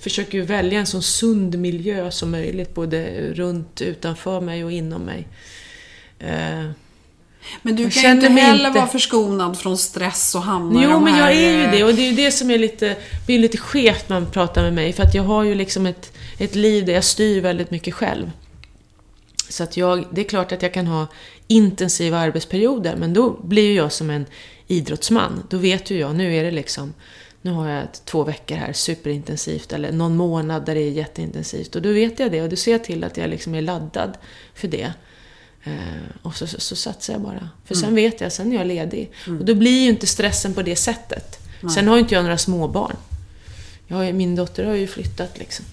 försöker 0.00 0.38
ju 0.38 0.44
välja 0.44 0.80
en 0.80 0.86
så 0.86 1.02
sund 1.02 1.58
miljö 1.58 2.10
som 2.10 2.30
möjligt, 2.30 2.74
både 2.74 3.06
runt, 3.34 3.80
utanför 3.80 4.40
mig 4.40 4.64
och 4.64 4.72
inom 4.72 5.02
mig. 5.02 5.28
Eh, 6.18 6.70
Men 7.62 7.76
du 7.76 7.82
Jag 7.82 7.92
kan 7.92 8.02
känner 8.02 8.14
inte 8.28 8.42
heller 8.42 8.66
inte- 8.68 8.78
vara 8.78 8.88
förskonad 8.90 9.58
från 9.58 9.78
stress 9.78 10.34
och 10.34 10.42
hamna 10.42 10.80
i 10.80 10.84
Jo, 10.84 10.90
de 10.90 11.04
men 11.04 11.18
jag 11.18 11.32
är 11.32 11.50
ju 11.58 11.64
eh, 11.64 11.70
det 11.70 11.84
och 11.84 11.94
det 11.94 12.02
är 12.02 12.10
ju 12.10 12.16
det 12.16 12.30
som 12.32 12.50
är 12.50 12.58
lite, 12.58 12.96
blir 13.26 13.38
lite 13.38 13.58
skevt 13.58 14.08
när 14.08 14.20
man 14.20 14.30
pratar 14.30 14.62
med 14.62 14.72
mig. 14.74 14.92
För 14.92 15.02
att 15.02 15.14
jag 15.14 15.22
har 15.22 15.42
ju 15.44 15.54
liksom 15.54 15.86
ett, 15.86 16.12
ett 16.38 16.54
liv 16.54 16.84
där 16.86 16.92
jag 16.92 17.04
styr 17.04 17.40
väldigt 17.40 17.70
mycket 17.70 17.94
själv. 17.94 18.30
Så 19.52 19.62
att 19.62 19.76
jag, 19.76 20.04
det 20.12 20.20
är 20.20 20.24
klart 20.24 20.52
att 20.52 20.62
jag 20.62 20.74
kan 20.74 20.86
ha 20.86 21.06
intensiva 21.46 22.18
arbetsperioder, 22.18 22.96
men 22.96 23.14
då 23.14 23.30
blir 23.30 23.62
ju 23.62 23.74
jag 23.74 23.92
som 23.92 24.10
en 24.10 24.26
idrottsman. 24.66 25.46
Då 25.50 25.56
vet 25.56 25.90
ju 25.90 25.98
jag, 25.98 26.14
nu 26.14 26.36
är 26.36 26.44
det 26.44 26.50
liksom, 26.50 26.94
nu 27.42 27.50
har 27.50 27.68
jag 27.68 27.86
två 28.04 28.24
veckor 28.24 28.56
här 28.56 28.72
superintensivt, 28.72 29.72
eller 29.72 29.92
någon 29.92 30.16
månad 30.16 30.66
där 30.66 30.74
det 30.74 30.80
är 30.80 30.90
jätteintensivt. 30.90 31.76
Och 31.76 31.82
då 31.82 31.92
vet 31.92 32.18
jag 32.18 32.32
det 32.32 32.42
och 32.42 32.48
då 32.48 32.56
ser 32.56 32.72
jag 32.72 32.84
till 32.84 33.04
att 33.04 33.16
jag 33.16 33.30
liksom 33.30 33.54
är 33.54 33.62
laddad 33.62 34.18
för 34.54 34.68
det. 34.68 34.92
Eh, 35.64 35.72
och 36.22 36.36
så, 36.36 36.46
så, 36.46 36.60
så 36.60 36.76
satsar 36.76 37.12
jag 37.12 37.22
bara. 37.22 37.48
För 37.64 37.74
sen 37.74 37.94
vet 37.94 38.20
jag, 38.20 38.32
sen 38.32 38.52
är 38.52 38.56
jag 38.56 38.66
ledig. 38.66 39.10
Och 39.26 39.44
då 39.44 39.54
blir 39.54 39.82
ju 39.82 39.88
inte 39.88 40.06
stressen 40.06 40.54
på 40.54 40.62
det 40.62 40.76
sättet. 40.76 41.38
Sen 41.74 41.88
har 41.88 41.96
ju 41.96 42.00
inte 42.00 42.14
jag 42.14 42.22
några 42.22 42.38
småbarn. 42.38 42.96
Jag 43.86 44.14
min 44.14 44.36
dotter 44.36 44.64
har 44.64 44.74
ju 44.74 44.86
flyttat 44.86 45.38
liksom. 45.38 45.64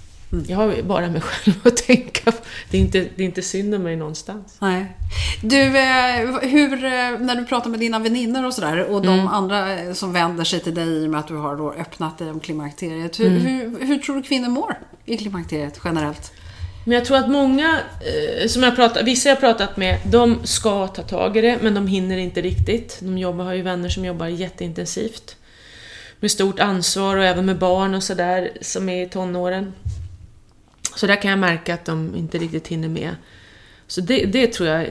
Jag 0.47 0.57
har 0.57 0.81
bara 0.81 1.07
mig 1.09 1.21
själv 1.21 1.55
att 1.63 1.77
tänka 1.77 2.31
på. 2.31 2.37
Det 2.71 2.77
är 2.77 2.81
inte, 2.81 2.99
det 3.15 3.23
är 3.23 3.25
inte 3.25 3.41
synd 3.41 3.75
om 3.75 3.83
mig 3.83 3.95
någonstans. 3.95 4.55
Nej. 4.59 4.85
Du, 5.43 5.61
eh, 5.77 6.39
hur, 6.41 6.73
eh, 6.85 7.19
när 7.19 7.35
du 7.35 7.45
pratar 7.45 7.69
med 7.69 7.79
dina 7.79 7.99
vänner 7.99 8.45
och 8.45 8.53
sådär 8.53 8.79
och 8.83 9.05
Mm. 9.05 9.17
de 9.17 9.27
andra 9.27 9.73
eh, 9.79 9.93
som 9.93 10.13
vänder 10.13 10.43
sig 10.43 10.59
till 10.59 10.75
dig 10.75 10.87
i 10.87 11.05
och 11.07 11.11
med 11.11 11.19
att 11.19 11.27
du 11.27 11.35
har 11.35 11.55
då 11.55 11.73
öppnat 11.73 12.17
dig 12.17 12.29
om 12.29 12.39
klimakteriet. 12.39 13.19
Hur, 13.19 13.27
Mm. 13.27 13.41
hur, 13.41 13.85
hur 13.85 13.97
tror 13.97 14.15
du 14.15 14.21
kvinnor 14.21 14.49
mår 14.49 14.77
i 15.05 15.17
klimakteriet 15.17 15.79
generellt? 15.83 16.31
Men 16.85 16.95
jag 16.95 17.05
tror 17.05 17.17
att 17.17 17.29
många, 17.29 17.79
som 18.47 18.63
jag 18.63 18.75
pratat, 18.75 19.03
vissa 19.03 19.29
jag 19.29 19.39
pratat 19.39 19.77
med, 19.77 19.97
de 20.05 20.39
ska 20.43 20.87
ta 20.87 21.01
tag 21.01 21.37
i 21.37 21.41
det, 21.41 21.57
men 21.61 21.73
de 21.73 21.87
hinner 21.87 22.17
inte 22.17 22.41
riktigt. 22.41 22.97
De 23.01 23.17
jobbar, 23.17 23.45
har 23.45 23.53
ju 23.53 23.61
vänner 23.61 23.89
som 23.89 24.05
jobbar 24.05 24.27
jätteintensivt. 24.27 25.35
Med 26.19 26.31
stort 26.31 26.59
ansvar 26.59 27.17
och 27.17 27.23
även 27.25 27.45
med 27.45 27.57
barn 27.59 27.95
och 27.95 28.03
sådär, 28.03 28.51
som 28.61 28.89
är 28.89 29.03
i 29.05 29.09
tonåren. 29.09 29.73
Så 30.95 31.07
där 31.07 31.21
kan 31.21 31.31
jag 31.31 31.39
märka 31.39 31.73
att 31.73 31.85
de 31.85 32.15
inte 32.15 32.37
riktigt 32.37 32.67
hinner 32.67 32.89
med. 32.89 33.15
Så 33.87 34.01
det, 34.01 34.25
det 34.25 34.47
tror 34.47 34.69
jag 34.69 34.87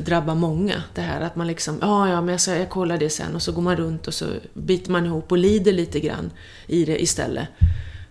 drabbar 0.00 0.34
många, 0.34 0.82
det 0.94 1.00
här 1.00 1.20
att 1.20 1.36
man 1.36 1.46
liksom, 1.46 1.78
ja, 1.80 2.08
ja, 2.08 2.20
men 2.20 2.28
jag, 2.28 2.40
ska, 2.40 2.56
jag 2.56 2.70
kollar 2.70 2.98
det 2.98 3.10
sen 3.10 3.34
och 3.34 3.42
så 3.42 3.52
går 3.52 3.62
man 3.62 3.76
runt 3.76 4.06
och 4.06 4.14
så 4.14 4.26
biter 4.54 4.90
man 4.90 5.06
ihop 5.06 5.32
och 5.32 5.38
lider 5.38 5.72
lite 5.72 6.00
grann 6.00 6.30
i 6.66 6.84
det 6.84 7.02
istället. 7.02 7.48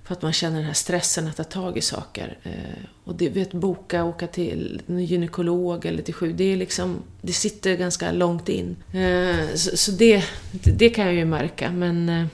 För 0.04 0.13
att 0.15 0.21
man 0.21 0.34
känner 0.34 0.56
den 0.56 0.65
här 0.65 0.73
stressen 0.73 1.27
att 1.27 1.38
ta 1.38 1.43
tag 1.43 1.77
i 1.77 1.82
saker. 1.82 2.38
Eh, 2.43 2.84
och 3.04 3.15
det, 3.15 3.30
vet, 3.30 3.51
boka, 3.51 4.04
åka 4.04 4.27
till 4.27 4.82
en 4.88 5.06
gynekolog 5.06 5.86
eller 5.86 6.04
till 6.04 6.13
sjuk, 6.13 6.38
det 6.38 6.43
är 6.43 6.58
liksom, 6.58 7.04
det 7.21 7.34
sitter 7.34 7.75
ganska 7.75 8.12
långt 8.12 8.49
in. 8.49 8.75
Eh, 8.93 9.56
så 9.56 9.77
så 9.77 9.91
det, 9.91 10.23
det 10.51 10.89
kan 10.89 11.06
jag 11.06 11.13
ju 11.13 11.25
märka, 11.25 11.71
men 11.71 12.10
eh, 12.10 12.25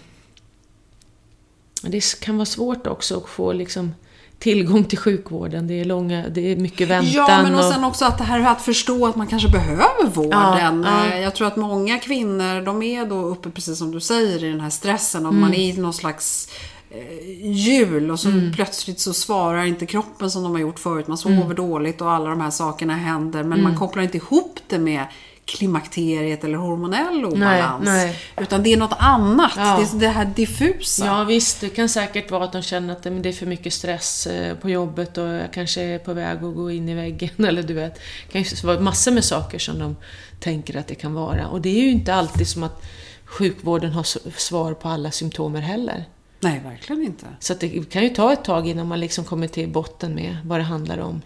det 1.82 2.20
kan 2.20 2.38
vara 2.38 2.46
svårt 2.46 2.88
också 2.88 3.18
att 3.18 3.30
få 3.30 3.54
liksom 3.54 3.94
tillgång 4.40 4.84
till 4.84 4.98
sjukvården. 4.98 5.68
Det 5.68 5.74
är 5.80 5.86
långa, 5.86 6.30
det 6.30 6.52
är 6.52 6.56
mycket 6.56 6.88
väntan. 6.88 7.12
Ja, 7.14 7.44
men 7.44 7.56
och 7.56 7.64
sen 7.64 7.84
också 7.84 8.06
att 8.06 8.18
det 8.18 8.24
här 8.24 8.40
att 8.52 8.62
förstå 8.62 9.08
att 9.08 9.16
man 9.16 9.28
kanske 9.28 9.50
behöver 9.50 10.08
vården. 10.14 10.84
Ja, 10.86 11.08
ja. 11.10 11.14
Eh, 11.14 11.20
Jag 11.22 11.36
tror 11.36 11.48
att 11.48 11.56
många 11.56 12.00
kvinnor, 12.00 12.62
de 12.66 12.84
är 12.84 13.06
då 13.06 13.16
uppe, 13.16 13.50
precis 13.50 13.78
som 13.78 13.92
du 13.92 14.00
säger, 14.00 14.44
i 14.44 14.50
den 14.50 14.60
här 14.62 14.70
stressen 14.70 15.26
och 15.26 15.32
Mm. 15.32 15.42
man 15.42 15.54
är 15.54 15.60
i 15.60 15.78
någon 15.78 15.94
slags 15.94 16.50
eh, 16.92 17.52
hjul 17.52 18.12
och 18.12 18.20
så 18.20 18.30
Mm. 18.30 18.54
plötsligt 18.54 19.00
så 19.00 19.14
svarar 19.14 19.66
inte 19.66 19.86
kroppen 19.86 20.32
som 20.32 20.44
de 20.44 20.52
har 20.52 20.60
gjort 20.60 20.80
förut. 20.80 21.08
Man 21.08 21.18
sover 21.18 21.36
Mm. 21.42 21.56
dåligt 21.56 22.02
och 22.02 22.12
alla 22.12 22.30
de 22.30 22.42
här 22.42 22.50
sakerna 22.50 22.96
händer. 22.96 23.44
Men 23.44 23.64
man 23.64 23.78
kopplar 23.78 24.04
inte 24.04 24.18
ihop 24.18 24.60
det 24.68 24.80
med 24.80 25.06
klimakteriet 25.48 26.44
eller 26.44 26.58
hormonell 26.58 27.26
obalans. 27.26 27.86
nej. 27.86 28.20
Utan 28.38 28.64
det 28.64 28.74
är 28.74 28.78
något 28.78 28.96
annat. 29.00 29.52
Ja. 29.56 29.78
Det 29.80 29.98
är 29.98 30.00
det 30.00 30.08
här 30.08 30.26
diffusa. 30.26 31.06
Ja 31.06 31.24
visst, 31.24 31.62
det 31.62 31.70
kan 31.70 31.90
säkert 31.90 32.32
vara 32.32 32.44
att 32.44 32.52
de 32.52 32.62
känner 32.62 32.94
att 32.94 33.04
det 33.04 33.30
är 33.30 33.34
för 33.34 33.46
mycket 33.46 33.74
stress 33.74 34.28
eh, 34.28 34.56
på 34.58 34.70
jobbet 34.70 35.18
och 35.18 35.28
jag 35.28 35.54
kanske 35.54 35.82
är 35.82 36.00
på 36.00 36.14
väg 36.14 36.38
att 36.38 36.56
gå 36.56 36.72
in 36.72 36.90
i 36.90 36.94
väggen 36.94 37.30
eller 37.48 37.64
du 37.64 37.74
vet. 37.74 37.96
Det 37.96 38.32
kan 38.32 38.42
ju 38.42 38.68
vara 38.68 38.80
massor 38.80 39.12
med 39.12 39.24
saker 39.24 39.60
som 39.60 39.80
de 39.80 39.96
tänker 40.40 40.78
att 40.78 40.88
det 40.88 40.96
kan 40.96 41.14
vara. 41.14 41.48
Och 41.48 41.62
det 41.62 41.70
är 41.70 41.82
ju 41.82 41.90
inte 41.90 42.14
alltid 42.14 42.48
som 42.48 42.64
att 42.64 42.86
sjukvården 43.26 43.92
har 43.92 44.04
svar 44.40 44.74
på 44.74 44.90
alla 44.90 45.12
symptomer 45.12 45.62
heller. 45.62 46.06
Nej, 46.40 46.62
verkligen 46.64 47.04
inte. 47.04 47.26
Så 47.40 47.54
det 47.54 47.90
kan 47.92 48.04
ju 48.04 48.10
ta 48.10 48.34
ett 48.34 48.44
tag 48.44 48.68
innan 48.68 48.88
man 48.88 49.00
liksom 49.00 49.24
kommer 49.24 49.48
till 49.48 49.70
botten 49.70 50.16
med 50.16 50.38
vad 50.44 50.60
det 50.60 50.64
handlar 50.64 50.98
om. 50.98 51.22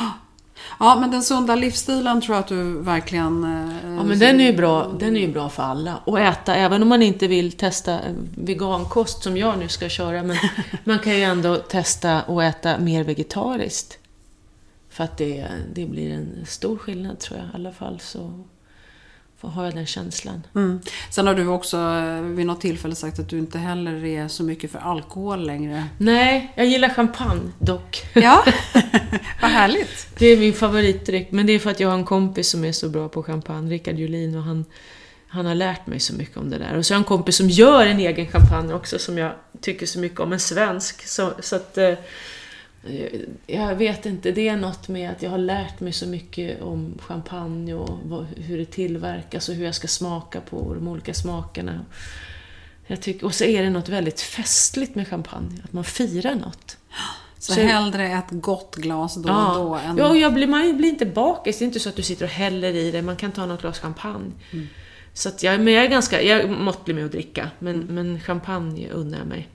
Ja, 0.80 0.96
men 1.00 1.10
den 1.10 1.22
sunda 1.22 1.54
livsstilen 1.54 2.20
tror 2.20 2.34
jag 2.36 2.40
att 2.42 2.48
du 2.48 2.78
verkligen... 2.82 3.44
eh, 3.44 3.94
Ja 3.96 4.02
men 4.04 4.18
den 4.18 4.40
är 4.40 4.44
ju 4.44 4.56
bra, 4.56 4.92
den 4.98 5.16
är 5.16 5.28
bra 5.28 5.48
för 5.48 5.62
alla. 5.62 5.96
Och 6.04 6.20
äta, 6.20 6.54
även 6.54 6.82
om 6.82 6.88
man 6.88 7.02
inte 7.02 7.26
vill 7.26 7.52
testa 7.52 7.92
eh, 7.92 8.12
vegankost 8.36 9.22
som 9.22 9.36
jag 9.36 9.58
nu 9.58 9.68
ska 9.68 9.88
köra, 9.88 10.22
men 10.22 10.36
man 10.84 10.98
kan 10.98 11.12
ju 11.16 11.22
ändå 11.22 11.56
testa 11.56 12.20
att 12.20 12.42
äta 12.42 12.78
mer 12.78 13.04
vegetariskt. 13.04 13.98
För 14.90 15.04
att 15.04 15.16
det, 15.18 15.46
det 15.74 15.86
blir 15.86 16.12
en 16.12 16.46
stor 16.46 16.76
skillnad 16.76 17.18
tror 17.18 17.38
jag 17.38 17.46
i 17.48 17.50
alla 17.54 17.72
fall. 17.72 18.00
Så 18.00 18.44
har 19.48 19.64
jag 19.64 19.74
den 19.74 19.86
känslan. 19.86 20.42
Mm. 20.54 20.80
Sen 21.10 21.26
har 21.26 21.34
du 21.34 21.46
också 21.46 21.76
eh, 21.76 22.20
vid 22.22 22.46
något 22.46 22.60
tillfälle 22.60 22.94
sagt 22.94 23.18
att 23.18 23.28
du 23.28 23.38
inte 23.38 23.58
heller 23.58 24.04
är 24.04 24.28
så 24.28 24.42
mycket 24.42 24.72
för 24.72 24.78
alkohol 24.78 25.46
längre. 25.46 25.84
Nej, 25.98 26.52
jag 26.56 26.66
gillar 26.66 26.88
champagne 26.88 27.50
dock. 27.58 28.06
Ja, 28.14 28.44
vad 29.40 29.50
härligt. 29.50 30.08
Det 30.18 30.26
är 30.26 30.36
min 30.36 30.52
favoritdryck, 30.52 31.30
men 31.30 31.46
det 31.46 31.52
är 31.52 31.58
för 31.58 31.70
att 31.70 31.80
jag 31.80 31.88
har 31.88 31.98
en 31.98 32.04
kompis 32.04 32.50
som 32.50 32.64
är 32.64 32.72
så 32.72 32.88
bra 32.88 33.08
på 33.08 33.22
champagne, 33.22 33.70
Rickard 33.70 33.98
Julin, 33.98 34.36
och 34.36 34.42
han, 34.42 34.64
han 35.28 35.46
har 35.46 35.54
lärt 35.54 35.86
mig 35.86 36.00
så 36.00 36.14
mycket 36.14 36.36
om 36.36 36.50
det 36.50 36.58
där. 36.58 36.76
Och 36.76 36.86
så 36.86 36.94
har 36.94 36.96
jag 36.96 37.00
en 37.00 37.08
kompis 37.08 37.36
som 37.36 37.50
gör 37.50 37.86
en 37.86 37.98
egen 37.98 38.26
champagne 38.26 38.74
också, 38.74 38.98
som 38.98 39.18
jag 39.18 39.32
tycker 39.60 39.86
så 39.86 39.98
mycket 39.98 40.20
om, 40.20 40.32
en 40.32 40.40
svensk. 40.40 41.06
Så, 41.06 41.32
så 41.40 41.56
att... 41.56 41.78
Jag 43.46 43.74
vet 43.74 44.06
inte, 44.06 44.32
det 44.32 44.48
är 44.48 44.56
något 44.56 44.88
med 44.88 45.10
att 45.10 45.22
jag 45.22 45.30
har 45.30 45.38
lärt 45.38 45.80
mig 45.80 45.92
så 45.92 46.06
mycket 46.06 46.62
om 46.62 46.98
champagne 47.00 47.74
och 47.74 48.24
hur 48.36 48.58
det 48.58 48.64
tillverkas 48.64 49.48
och 49.48 49.54
hur 49.54 49.64
jag 49.64 49.74
ska 49.74 49.88
smaka 49.88 50.40
på 50.40 50.74
de 50.74 50.88
olika 50.88 51.14
smakerna. 51.14 51.84
Jag 52.86 53.00
tycker, 53.02 53.26
och 53.26 53.34
så 53.34 53.44
är 53.44 53.62
det 53.62 53.70
något 53.70 53.88
väldigt 53.88 54.20
festligt 54.20 54.94
med 54.94 55.08
champagne, 55.08 55.60
att 55.64 55.72
man 55.72 55.84
firar 55.84 56.34
något. 56.34 56.76
Så, 57.38 57.52
Så- 57.52 57.60
hellre 57.60 58.06
ett 58.06 58.30
gott 58.30 58.76
glas 58.76 59.14
då 59.14 59.32
och 59.32 59.54
då 59.54 59.74
än... 59.74 59.96
Ja, 59.98 60.08
och 60.08 60.16
jag 60.16 60.34
blir, 60.34 60.46
man 60.46 60.76
blir 60.76 60.88
inte 60.88 61.06
bakis. 61.06 61.58
Det 61.58 61.64
är 61.64 61.66
inte 61.66 61.80
så 61.80 61.88
att 61.88 61.96
du 61.96 62.02
sitter 62.02 62.24
och 62.24 62.30
häller 62.30 62.74
i 62.74 62.90
det. 62.90 63.02
Man 63.02 63.16
kan 63.16 63.32
ta 63.32 63.46
något 63.46 63.60
glas 63.60 63.78
champagne. 63.78 64.30
Mm. 64.52 64.68
Så 65.12 65.30
jag, 65.40 65.60
men 65.60 65.74
jag 65.74 65.84
är 65.84 65.88
ganska 65.88 66.22
jag 66.22 66.40
är 66.40 66.48
måttlig 66.48 66.94
med 66.94 67.04
att 67.04 67.12
dricka. 67.12 67.50
Men, 67.58 67.80
men 67.80 68.20
champagne 68.20 68.88
unnar 68.90 69.18
jag 69.18 69.26
mig. 69.26 69.48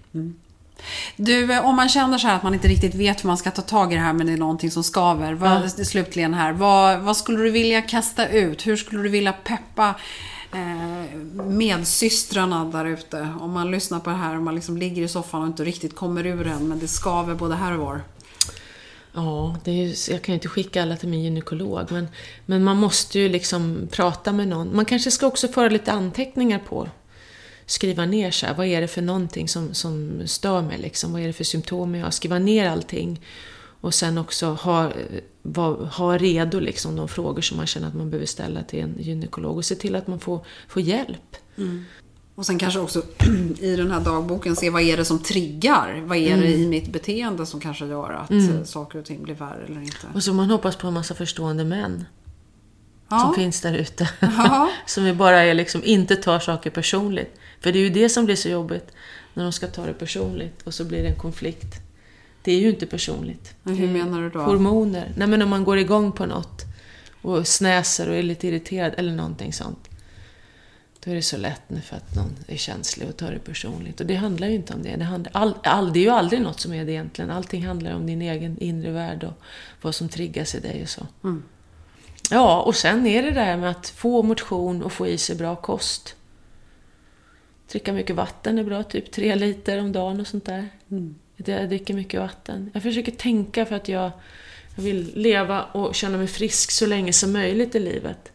Du, 1.18 1.54
eh, 1.54 1.66
om 1.66 1.76
man 1.76 1.90
känner 1.90 2.18
så 2.18 2.28
här 2.28 2.36
att 2.36 2.44
man 2.44 2.54
inte 2.54 2.68
riktigt 2.68 2.96
vet 2.96 3.24
hur 3.24 3.28
man 3.28 3.38
ska 3.38 3.52
ta 3.52 3.62
tag 3.62 3.94
i 3.94 3.96
det 3.96 4.02
här 4.02 4.14
men 4.14 4.28
det 4.28 4.34
är 4.34 4.38
någonting 4.38 4.72
som 4.72 4.84
skaver. 4.84 5.34
Vad, 5.34 5.72
Slutligen 5.72 6.34
här, 6.34 6.52
vad, 6.52 7.00
vad 7.00 7.18
skulle 7.18 7.44
du 7.44 7.52
vilja 7.52 7.82
kasta 7.82 8.30
ut? 8.30 8.68
Hur 8.68 8.76
skulle 8.76 9.04
du 9.04 9.10
vilja 9.10 9.34
peppa 9.34 9.96
eh, 10.54 11.18
medsystrarna 11.46 12.66
där 12.66 12.86
ute? 12.86 13.30
Om 13.40 13.52
man 13.52 13.72
lyssnar 13.72 14.00
på 14.00 14.10
det 14.10 14.16
här 14.16 14.36
och 14.36 14.44
man 14.44 14.56
liksom 14.56 14.78
ligger 14.78 15.04
i 15.04 15.08
soffan 15.08 15.42
och 15.42 15.48
inte 15.48 15.64
riktigt 15.64 15.96
kommer 15.96 16.26
ur 16.26 16.44
den 16.44 16.68
men 16.68 16.80
det 16.80 16.88
skaver 16.88 17.36
både 17.36 17.56
här 17.56 17.74
och 17.74 17.86
var. 17.86 18.02
Ja, 19.14 19.56
det 19.64 19.72
är 19.72 20.12
jag 20.12 20.22
kan 20.22 20.34
ju 20.34 20.38
inte 20.38 20.48
skicka 20.48 20.82
alla 20.82 20.96
till 20.96 21.10
min 21.10 21.24
gynekolog, 21.24 21.92
men, 21.92 22.08
men 22.46 22.64
man 22.64 22.78
måste 22.78 23.20
ju 23.20 23.30
liksom 23.30 23.88
prata 23.92 24.32
med 24.32 24.48
någon. 24.48 24.76
Man 24.76 24.86
kanske 24.86 25.12
ska 25.12 25.28
också 25.28 25.48
föra 25.48 25.70
lite 25.70 25.92
anteckningar 25.92 26.60
på, 26.60 26.90
skriva 27.66 28.06
ner 28.06 28.32
så 28.32 28.46
här, 28.46 28.54
vad 28.54 28.68
är 28.68 28.82
det 28.82 28.88
för 28.88 29.02
någonting 29.02 29.48
som, 29.48 29.74
som 29.74 30.22
stör 30.26 30.62
mig 30.62 30.78
liksom, 30.78 31.14
vad 31.14 31.22
är 31.22 31.28
det 31.28 31.34
för 31.34 31.44
symptom 31.44 31.96
jag 31.96 32.04
har, 32.04 32.12
skriva 32.12 32.40
ner 32.40 32.70
allting. 32.70 33.22
Och 33.82 33.94
sen 33.94 34.18
också 34.18 34.48
ha, 34.48 34.92
var, 35.42 35.76
ha 35.76 36.18
redo 36.18 36.60
liksom 36.60 36.96
de 36.96 37.08
frågor 37.08 37.42
som 37.42 37.58
man 37.58 37.68
känner 37.68 37.88
att 37.88 37.94
man 37.94 38.10
behöver 38.10 38.28
ställa 38.28 38.64
till 38.64 38.80
en 38.80 38.96
gynekolog 39.00 39.58
och 39.58 39.66
se 39.66 39.76
till 39.76 39.96
att 39.96 40.08
man 40.08 40.20
får, 40.20 40.46
får 40.68 40.82
hjälp. 40.82 41.36
Mm. 41.58 41.86
Och 42.36 42.46
sen 42.46 42.60
kanske 42.60 42.80
också 42.80 43.04
i 43.60 43.76
den 43.76 43.92
här 43.92 44.00
dagboken 44.00 44.56
se 44.56 44.70
vad 44.70 44.82
är 44.82 44.98
det 44.98 45.06
som 45.06 45.20
triggar? 45.20 46.04
Vad 46.06 46.18
är 46.18 46.38
det 46.38 46.48
i 46.48 46.56
Mm. 46.56 46.70
mitt 46.70 46.92
beteende 46.94 47.46
som 47.46 47.60
kanske 47.60 47.86
gör 47.86 48.14
att 48.14 48.32
eh, 48.32 48.64
saker 48.64 49.00
och 49.00 49.06
ting 49.06 49.24
blir 49.24 49.36
värre 49.36 49.66
eller 49.66 49.82
inte? 49.82 50.08
Och 50.14 50.24
så 50.24 50.34
man 50.34 50.50
hoppas 50.50 50.76
på 50.76 50.88
en 50.88 50.94
massa 50.94 51.14
förstående 51.14 51.64
män 51.64 52.06
Ja. 53.10 53.20
som 53.20 53.34
finns 53.34 53.62
där 53.62 53.74
ute. 53.74 54.10
Ja. 54.20 54.70
som 54.86 55.06
ju 55.06 55.14
bara 55.14 55.44
är 55.44 55.54
liksom, 55.54 55.84
inte 55.84 56.16
tar 56.16 56.40
saker 56.40 56.70
personligt. 56.70 57.40
För 57.60 57.72
det 57.72 57.80
är 57.80 57.84
ju 57.84 57.90
det 57.90 58.10
som 58.10 58.26
blir 58.26 58.36
så 58.36 58.50
jobbigt, 58.50 58.92
när 59.34 59.44
de 59.44 59.52
ska 59.52 59.68
ta 59.68 59.86
det 59.86 59.94
personligt 59.94 60.62
och 60.62 60.74
så 60.74 60.86
blir 60.86 61.04
det 61.04 61.10
en 61.10 61.16
konflikt. 61.16 61.76
Det 62.42 62.52
är 62.52 62.60
ju 62.60 62.70
inte 62.70 62.86
personligt. 62.86 63.56
Men 63.64 63.76
hur 63.76 63.88
menar 63.88 64.22
du 64.22 64.30
då? 64.30 64.40
Hormoner. 64.40 65.12
Nej 65.18 65.28
men 65.28 65.42
om 65.42 65.50
man 65.50 65.64
går 65.64 65.78
igång 65.78 66.12
på 66.12 66.26
något 66.26 66.66
och 67.22 67.48
snäser 67.48 68.10
och 68.10 68.16
är 68.16 68.24
lite 68.24 68.48
irriterad 68.48 68.94
eller 68.98 69.12
någonting 69.12 69.54
sånt. 69.54 69.90
Då 71.04 71.12
är 71.12 71.16
det 71.16 71.22
så 71.22 71.38
lätt 71.38 71.62
nu 71.68 71.82
för 71.82 71.96
att 71.96 72.16
någon 72.16 72.36
är 72.48 72.58
känslig 72.58 73.10
och 73.10 73.18
tar 73.18 73.32
det 73.32 73.40
personligt. 73.40 74.00
Och 74.00 74.06
det 74.06 74.16
handlar 74.16 74.48
ju 74.48 74.56
inte 74.56 74.74
om 74.74 74.84
det. 74.84 74.96
Det, 74.96 75.04
handlar, 75.04 75.32
all, 75.36 75.54
all, 75.64 75.94
det 75.94 76.00
är 76.00 76.04
ju 76.04 76.10
aldrig 76.10 76.42
något 76.42 76.60
som 76.60 76.74
är 76.74 76.86
det 76.86 76.92
egentligen. 76.92 77.32
Allting 77.32 77.66
handlar 77.66 77.96
om 77.96 78.08
din 78.08 78.22
egen 78.22 78.58
inre 78.58 78.92
värld 78.92 79.24
och 79.24 79.34
vad 79.82 79.96
som 79.96 80.10
triggas 80.10 80.56
i 80.56 80.60
dig 80.60 80.84
och 80.84 80.90
så. 80.90 81.08
Mm. 81.24 81.44
Ja, 82.32 82.62
och 82.62 82.76
sen 82.76 83.08
är 83.08 83.24
det 83.24 83.32
där 83.32 83.58
med 83.58 83.70
att 83.70 83.90
få 83.90 84.24
motion 84.24 84.84
och 84.84 84.94
få 84.94 85.08
i 85.08 85.18
sig 85.18 85.36
bra 85.36 85.56
kost. 85.56 86.16
Dricka 87.72 87.94
mycket 87.94 88.16
vatten 88.16 88.60
är 88.60 88.64
bra, 88.64 88.84
typ 88.84 89.12
tre 89.12 89.36
liter 89.36 89.80
om 89.80 89.92
dagen 89.92 90.20
och 90.20 90.28
sånt 90.28 90.46
där. 90.46 90.70
Jag 91.36 91.70
dricker 91.70 91.94
mycket 91.94 92.20
vatten. 92.20 92.72
Jag 92.74 92.84
försöker 92.84 93.12
tänka 93.12 93.66
för 93.66 93.76
att 93.76 93.88
jag, 93.88 94.12
jag 94.76 94.84
vill 94.84 95.12
leva 95.16 95.64
och 95.64 95.96
känna 95.96 96.18
mig 96.18 96.28
frisk 96.28 96.72
så 96.72 96.86
länge 96.86 97.14
som 97.14 97.34
möjligt 97.34 97.76
i 97.76 97.80
livet. 97.80 98.32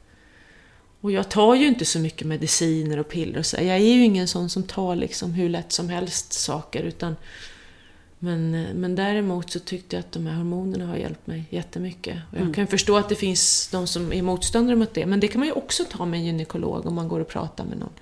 Och 1.01 1.13
jag 1.13 1.29
tar 1.29 1.55
ju 1.55 1.67
inte 1.67 1.85
så 1.85 1.99
mycket 1.99 2.27
mediciner 2.27 2.99
och 2.99 3.09
piller 3.09 3.39
och 3.39 3.47
så. 3.47 3.57
Jag 3.57 3.67
är 3.67 3.95
ju 3.95 4.05
ingen 4.05 4.29
sån 4.29 4.51
som 4.51 4.63
tar 4.63 4.97
liksom 4.97 5.33
hur 5.33 5.49
lätt 5.49 5.73
som 5.73 5.89
helst 5.89 6.33
saker 6.33 6.83
utan 6.83 7.17
men, 8.23 8.51
men 8.75 8.95
däremot 8.95 9.51
så 9.51 9.59
tyckte 9.59 9.97
jag 9.97 10.01
att 10.01 10.13
de 10.13 10.27
här 10.27 10.35
hormonerna 10.37 10.87
har 10.87 10.97
hjälpt 10.97 11.27
mig 11.27 11.45
jättemycket. 11.51 12.19
Och 12.33 12.39
jag 12.39 12.55
kan 12.55 12.67
förstå 12.67 12.97
att 12.97 13.09
det 13.09 13.15
finns 13.15 13.69
de 13.73 13.87
som 13.87 14.13
är 14.13 14.23
motståndare 14.23 14.77
mot 14.77 14.95
det, 14.95 15.07
men 15.07 15.21
det 15.21 15.29
kan 15.29 15.39
man 15.39 15.49
ju 15.49 15.53
också 15.53 15.85
ta 15.85 16.07
med 16.07 16.21
en 16.21 16.27
gynekolog 16.27 16.87
om 16.87 16.95
man 16.95 17.09
går 17.09 17.21
och 17.21 17.29
pratar 17.29 17.65
med 17.65 17.79
någon. 17.79 17.93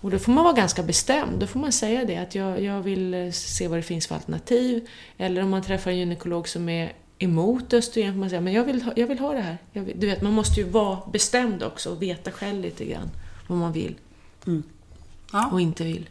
Och 0.00 0.10
då 0.10 0.18
får 0.18 0.32
man 0.32 0.44
vara 0.44 0.54
ganska 0.54 0.82
bestämd. 0.82 1.38
Då 1.38 1.46
får 1.46 1.60
man 1.60 1.72
säga 1.72 2.04
det, 2.04 2.16
att 2.16 2.34
jag, 2.34 2.60
jag 2.62 2.80
vill 2.82 3.14
eh, 3.14 3.30
se 3.30 3.68
vad 3.68 3.78
det 3.78 3.82
finns 3.82 4.06
för 4.06 4.14
alternativ. 4.14 4.88
Eller 5.18 5.42
om 5.42 5.50
man 5.50 5.62
träffar 5.62 5.90
en 5.90 5.98
gynekolog 5.98 6.48
som 6.48 6.68
är 6.68 6.92
emot 7.18 7.72
östrogen, 7.72 8.12
får 8.12 8.20
man 8.20 8.28
säga 8.30 8.40
men 8.40 8.52
jag 8.52 8.64
vill 8.64 8.82
ha, 8.82 8.92
jag 8.96 9.06
vill 9.06 9.18
ha 9.18 9.32
det 9.32 9.40
här. 9.40 9.58
Vill, 9.72 10.00
du 10.00 10.06
vet, 10.06 10.22
man 10.22 10.32
måste 10.32 10.60
ju 10.60 10.66
vara 10.68 10.98
bestämd 11.12 11.62
också 11.62 11.90
och 11.90 12.02
veta 12.02 12.30
själv 12.30 12.60
lite 12.62 12.84
grann 12.84 13.10
vad 13.46 13.58
man 13.58 13.72
vill 13.72 13.94
Ja. 15.32 15.50
och 15.52 15.60
inte 15.60 15.84
vill. 15.84 16.08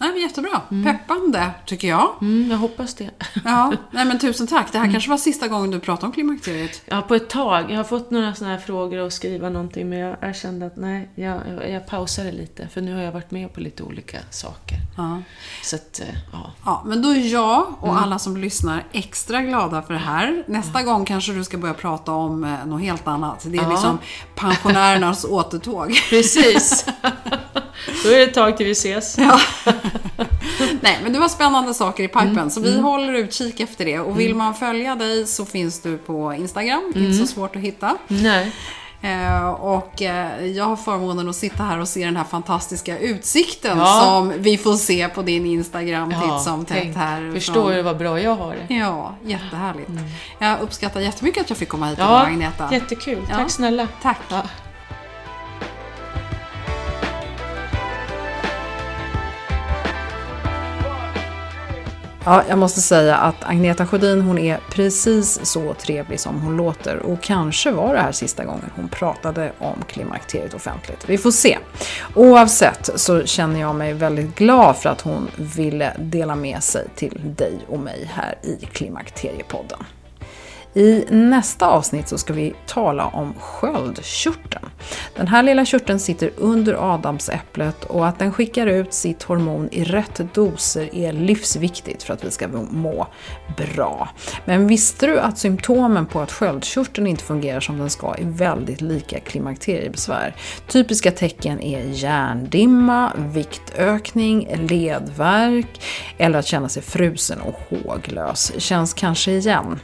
Nej, 0.00 0.10
men 0.12 0.20
jättebra. 0.22 0.60
Peppande, 0.84 1.50
tycker 1.66 1.88
jag. 1.88 2.10
Mm, 2.20 2.50
jag 2.50 2.58
hoppas 2.58 2.94
det. 2.94 3.10
Ja, 3.44 3.72
nej 3.90 4.04
men 4.04 4.18
tusen 4.18 4.46
tack. 4.46 4.72
Det 4.72 4.78
Mm. 4.78 4.88
här 4.88 4.92
kanske 4.94 5.10
var 5.10 5.16
sista 5.16 5.48
gången 5.48 5.70
du 5.70 5.80
pratade 5.80 6.06
om 6.06 6.12
klimakteriet. 6.12 6.82
Ja, 6.86 7.02
på 7.02 7.14
ett 7.14 7.28
tag. 7.30 7.70
Jag 7.70 7.76
har 7.76 7.84
fått 7.84 8.10
några 8.10 8.34
sådana 8.34 8.54
här 8.56 8.60
frågor 8.62 8.98
och 8.98 9.12
skriva 9.12 9.48
någonting 9.48 9.88
men 9.88 9.98
jag, 9.98 10.16
jag 10.20 10.36
kände 10.36 10.66
att 10.66 10.76
nej, 10.76 11.10
jag, 11.14 11.40
jag, 11.48 11.70
jag 11.70 11.86
pausar 11.86 12.24
det 12.24 12.32
lite 12.32 12.68
för 12.68 12.80
nu 12.80 12.94
har 12.94 13.02
jag 13.02 13.12
varit 13.12 13.30
med 13.30 13.54
på 13.54 13.60
lite 13.60 13.82
olika 13.82 14.18
saker. 14.30 14.76
Ja. 14.96 15.22
Så 15.62 15.76
att, 15.76 16.00
eh, 16.00 16.06
ja. 16.32 16.52
Ja, 16.64 16.82
men 16.86 17.02
då 17.02 17.08
är 17.08 17.32
jag 17.32 17.66
och 17.80 17.88
Mm. 17.88 18.02
alla 18.02 18.18
som 18.18 18.36
lyssnar 18.36 18.84
extra 18.92 19.42
glada 19.42 19.82
för 19.82 19.92
det 19.94 20.00
här. 20.00 20.44
Nästa 20.46 20.82
gång 20.82 21.04
kanske 21.04 21.32
du 21.32 21.44
ska 21.44 21.58
börja 21.58 21.74
prata 21.74 22.12
om 22.12 22.44
eh, 22.44 22.66
något 22.66 22.80
helt 22.82 23.08
annat. 23.08 23.46
Det 23.48 23.58
är 23.58 23.62
Ja. 23.62 23.70
liksom 23.70 23.98
pensionärernas 24.34 25.24
återtåg. 25.28 25.94
Precis! 26.10 26.86
Då 28.04 28.10
är 28.10 28.16
det 28.16 28.22
ett 28.22 28.34
tag 28.34 28.56
till 28.56 28.66
vi 28.66 28.72
ses. 28.72 29.18
Ja. 29.18 29.40
Nej, 30.80 30.98
men 31.02 31.12
det 31.12 31.18
var 31.18 31.28
spännande 31.28 31.74
saker 31.74 32.04
i 32.04 32.08
pipen, 32.08 32.28
Mm. 32.28 32.50
så 32.50 32.60
vi 32.60 32.80
håller 32.80 33.12
utkik 33.12 33.60
efter 33.60 33.84
det. 33.84 33.98
Och 33.98 34.20
vill 34.20 34.34
man 34.34 34.54
följa 34.54 34.94
dig 34.96 35.26
så 35.26 35.44
finns 35.44 35.80
du 35.80 35.98
på 35.98 36.34
Instagram, 36.34 36.92
inte 36.96 37.18
så 37.18 37.26
svårt 37.26 37.56
att 37.56 37.62
hitta. 37.62 37.96
Nej. 38.08 38.52
Eh, 39.02 39.48
och 39.50 40.02
eh, 40.02 40.44
jag 40.46 40.64
har 40.64 40.76
förmånen 40.76 41.28
att 41.28 41.36
sitta 41.36 41.62
här 41.62 41.78
och 41.80 41.88
se 41.88 42.04
den 42.04 42.16
här 42.16 42.24
fantastiska 42.24 42.98
utsikten 42.98 43.78
Ja. 43.78 44.00
som 44.04 44.32
vi 44.38 44.58
får 44.58 44.74
se 44.74 45.08
på 45.08 45.22
din 45.22 45.46
Instagram 45.46 46.10
titt 46.22 46.42
som 46.44 46.64
tätt 46.64 46.96
här. 46.96 47.32
Förstår 47.34 47.72
du 47.72 47.82
vad 47.82 47.98
bra 47.98 48.20
jag 48.20 48.34
har 48.36 48.56
det? 48.68 48.74
Ja, 48.74 49.14
jättehärligt. 49.24 49.90
Jag 50.38 50.60
uppskattar 50.60 51.00
jättemycket 51.00 51.40
att 51.42 51.50
jag 51.50 51.58
fick 51.58 51.68
komma 51.68 51.86
hit 51.86 51.98
Ja, 51.98 52.20
Agneta. 52.26 52.68
jättekul. 52.72 53.26
Ja. 53.30 53.36
Tack 53.36 53.50
snälla. 53.50 53.88
Tack. 54.02 54.18
Ja. 62.24 62.42
Jag 62.48 62.58
måste 62.58 62.80
säga 62.80 63.16
att 63.16 63.44
Agneta 63.44 63.86
Sjödin 63.86 64.20
hon 64.20 64.38
är 64.38 64.60
precis 64.70 65.40
så 65.46 65.74
trevlig 65.74 66.20
som 66.20 66.40
hon 66.40 66.56
låter 66.56 66.96
och 66.96 67.22
kanske 67.22 67.70
var 67.70 67.94
det 67.94 68.00
här 68.00 68.12
sista 68.12 68.44
gången 68.44 68.70
hon 68.76 68.88
pratade 68.88 69.52
om 69.58 69.84
klimakteriet 69.88 70.54
offentligt. 70.54 71.04
Vi 71.08 71.18
får 71.18 71.30
se. 71.30 71.58
Oavsett 72.14 72.90
så 72.94 73.26
känner 73.26 73.60
jag 73.60 73.74
mig 73.74 73.92
väldigt 73.92 74.34
glad 74.34 74.76
för 74.76 74.90
att 74.90 75.00
hon 75.00 75.28
ville 75.36 75.92
dela 75.98 76.34
med 76.34 76.62
sig 76.62 76.86
till 76.94 77.20
dig 77.36 77.58
och 77.68 77.78
mig 77.78 78.10
här 78.14 78.34
i 78.42 78.66
Klimakteriepodden. 78.66 79.84
I 80.74 81.04
nästa 81.10 81.66
avsnitt 81.66 82.08
så 82.08 82.18
ska 82.18 82.32
vi 82.32 82.54
tala 82.66 83.06
om 83.06 83.34
sköldkörteln. 83.38 84.66
Den 85.16 85.28
här 85.28 85.42
lilla 85.42 85.64
körteln 85.64 85.98
sitter 85.98 86.30
under 86.36 86.94
adamsäpplet 86.94 87.84
och 87.84 88.06
att 88.06 88.18
den 88.18 88.32
skickar 88.32 88.66
ut 88.66 88.94
sitt 88.94 89.22
hormon 89.22 89.68
i 89.72 89.84
rätt 89.84 90.34
doser 90.34 90.94
är 90.94 91.12
livsviktigt 91.12 92.02
för 92.02 92.14
att 92.14 92.24
vi 92.24 92.30
ska 92.30 92.48
må 92.70 93.06
bra. 93.56 94.08
Men 94.44 94.66
visste 94.66 95.06
du 95.06 95.20
att 95.20 95.38
symptomen 95.38 96.06
på 96.06 96.20
att 96.20 96.32
sköldkörteln 96.32 97.06
inte 97.06 97.24
fungerar 97.24 97.60
som 97.60 97.78
den 97.78 97.90
ska 97.90 98.14
är 98.14 98.24
väldigt 98.24 98.80
lika 98.80 99.20
klimakteriebesvär? 99.20 100.36
Typiska 100.66 101.10
tecken 101.10 101.60
är 101.60 101.82
hjärndimma, 101.84 103.12
viktökning, 103.16 104.48
ledvärk 104.68 105.80
eller 106.18 106.38
att 106.38 106.46
känna 106.46 106.68
sig 106.68 106.82
frusen 106.82 107.40
och 107.40 107.60
håglös. 107.68 108.52
Känns 108.58 108.94
kanske 108.94 109.30
igen. 109.30 109.78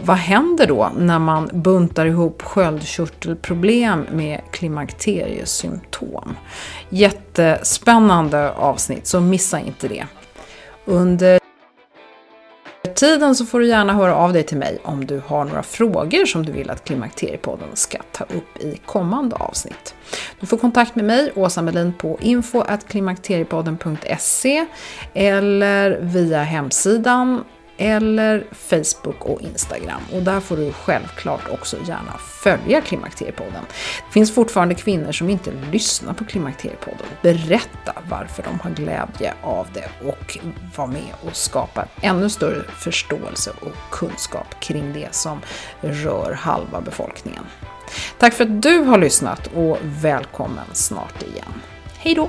Och 0.00 0.06
vad 0.06 0.16
händer 0.16 0.66
då 0.66 0.90
när 0.96 1.18
man 1.18 1.50
buntar 1.52 2.06
ihop 2.06 2.42
sköldkörtelproblem 2.42 4.06
med 4.12 4.40
klimakteriesymptom? 4.50 6.36
Jättespännande 6.88 8.52
avsnitt, 8.52 9.06
så 9.06 9.20
missa 9.20 9.60
inte 9.60 9.88
det. 9.88 10.06
Under 10.84 11.40
tiden 12.94 13.34
så 13.34 13.46
får 13.46 13.60
du 13.60 13.66
gärna 13.66 13.92
höra 13.92 14.14
av 14.14 14.32
dig 14.32 14.42
till 14.42 14.56
mig 14.56 14.78
om 14.82 15.06
du 15.06 15.22
har 15.26 15.44
några 15.44 15.62
frågor 15.62 16.26
som 16.26 16.46
du 16.46 16.52
vill 16.52 16.70
att 16.70 16.84
Klimakteriepodden 16.84 17.68
ska 17.74 17.98
ta 18.12 18.24
upp 18.24 18.58
i 18.60 18.80
kommande 18.86 19.36
avsnitt. 19.36 19.94
Du 20.40 20.46
får 20.46 20.56
kontakt 20.56 20.96
med 20.96 21.04
mig, 21.04 21.32
Åsa 21.34 21.62
Melin, 21.62 21.92
på 21.98 22.18
info.klimakteriepodden.se 22.20 24.66
eller 25.14 25.98
via 26.00 26.42
hemsidan 26.42 27.44
eller 27.78 28.46
Facebook 28.52 29.24
och 29.24 29.40
Instagram. 29.42 30.00
Och 30.12 30.22
där 30.22 30.40
får 30.40 30.56
du 30.56 30.72
självklart 30.72 31.48
också 31.50 31.76
gärna 31.86 32.18
följa 32.42 32.80
Klimakteriepodden. 32.80 33.64
Det 34.06 34.12
finns 34.12 34.34
fortfarande 34.34 34.74
kvinnor 34.74 35.12
som 35.12 35.30
inte 35.30 35.52
lyssnar 35.72 36.14
på 36.14 36.24
Klimakteriepodden. 36.24 37.06
Berätta 37.22 37.92
varför 38.10 38.42
de 38.42 38.60
har 38.60 38.70
glädje 38.70 39.34
av 39.42 39.66
det 39.74 40.08
och 40.08 40.38
var 40.76 40.86
med 40.86 41.14
och 41.26 41.36
skapa 41.36 41.84
ännu 42.00 42.30
större 42.30 42.62
förståelse 42.62 43.50
och 43.60 43.90
kunskap 43.90 44.60
kring 44.60 44.92
det 44.92 45.14
som 45.14 45.40
rör 45.80 46.32
halva 46.32 46.80
befolkningen. 46.80 47.44
Tack 48.18 48.34
för 48.34 48.44
att 48.44 48.62
du 48.62 48.78
har 48.78 48.98
lyssnat 48.98 49.46
och 49.54 49.78
välkommen 49.82 50.66
snart 50.72 51.22
igen. 51.22 51.62
Hej 51.98 52.14
då! 52.14 52.28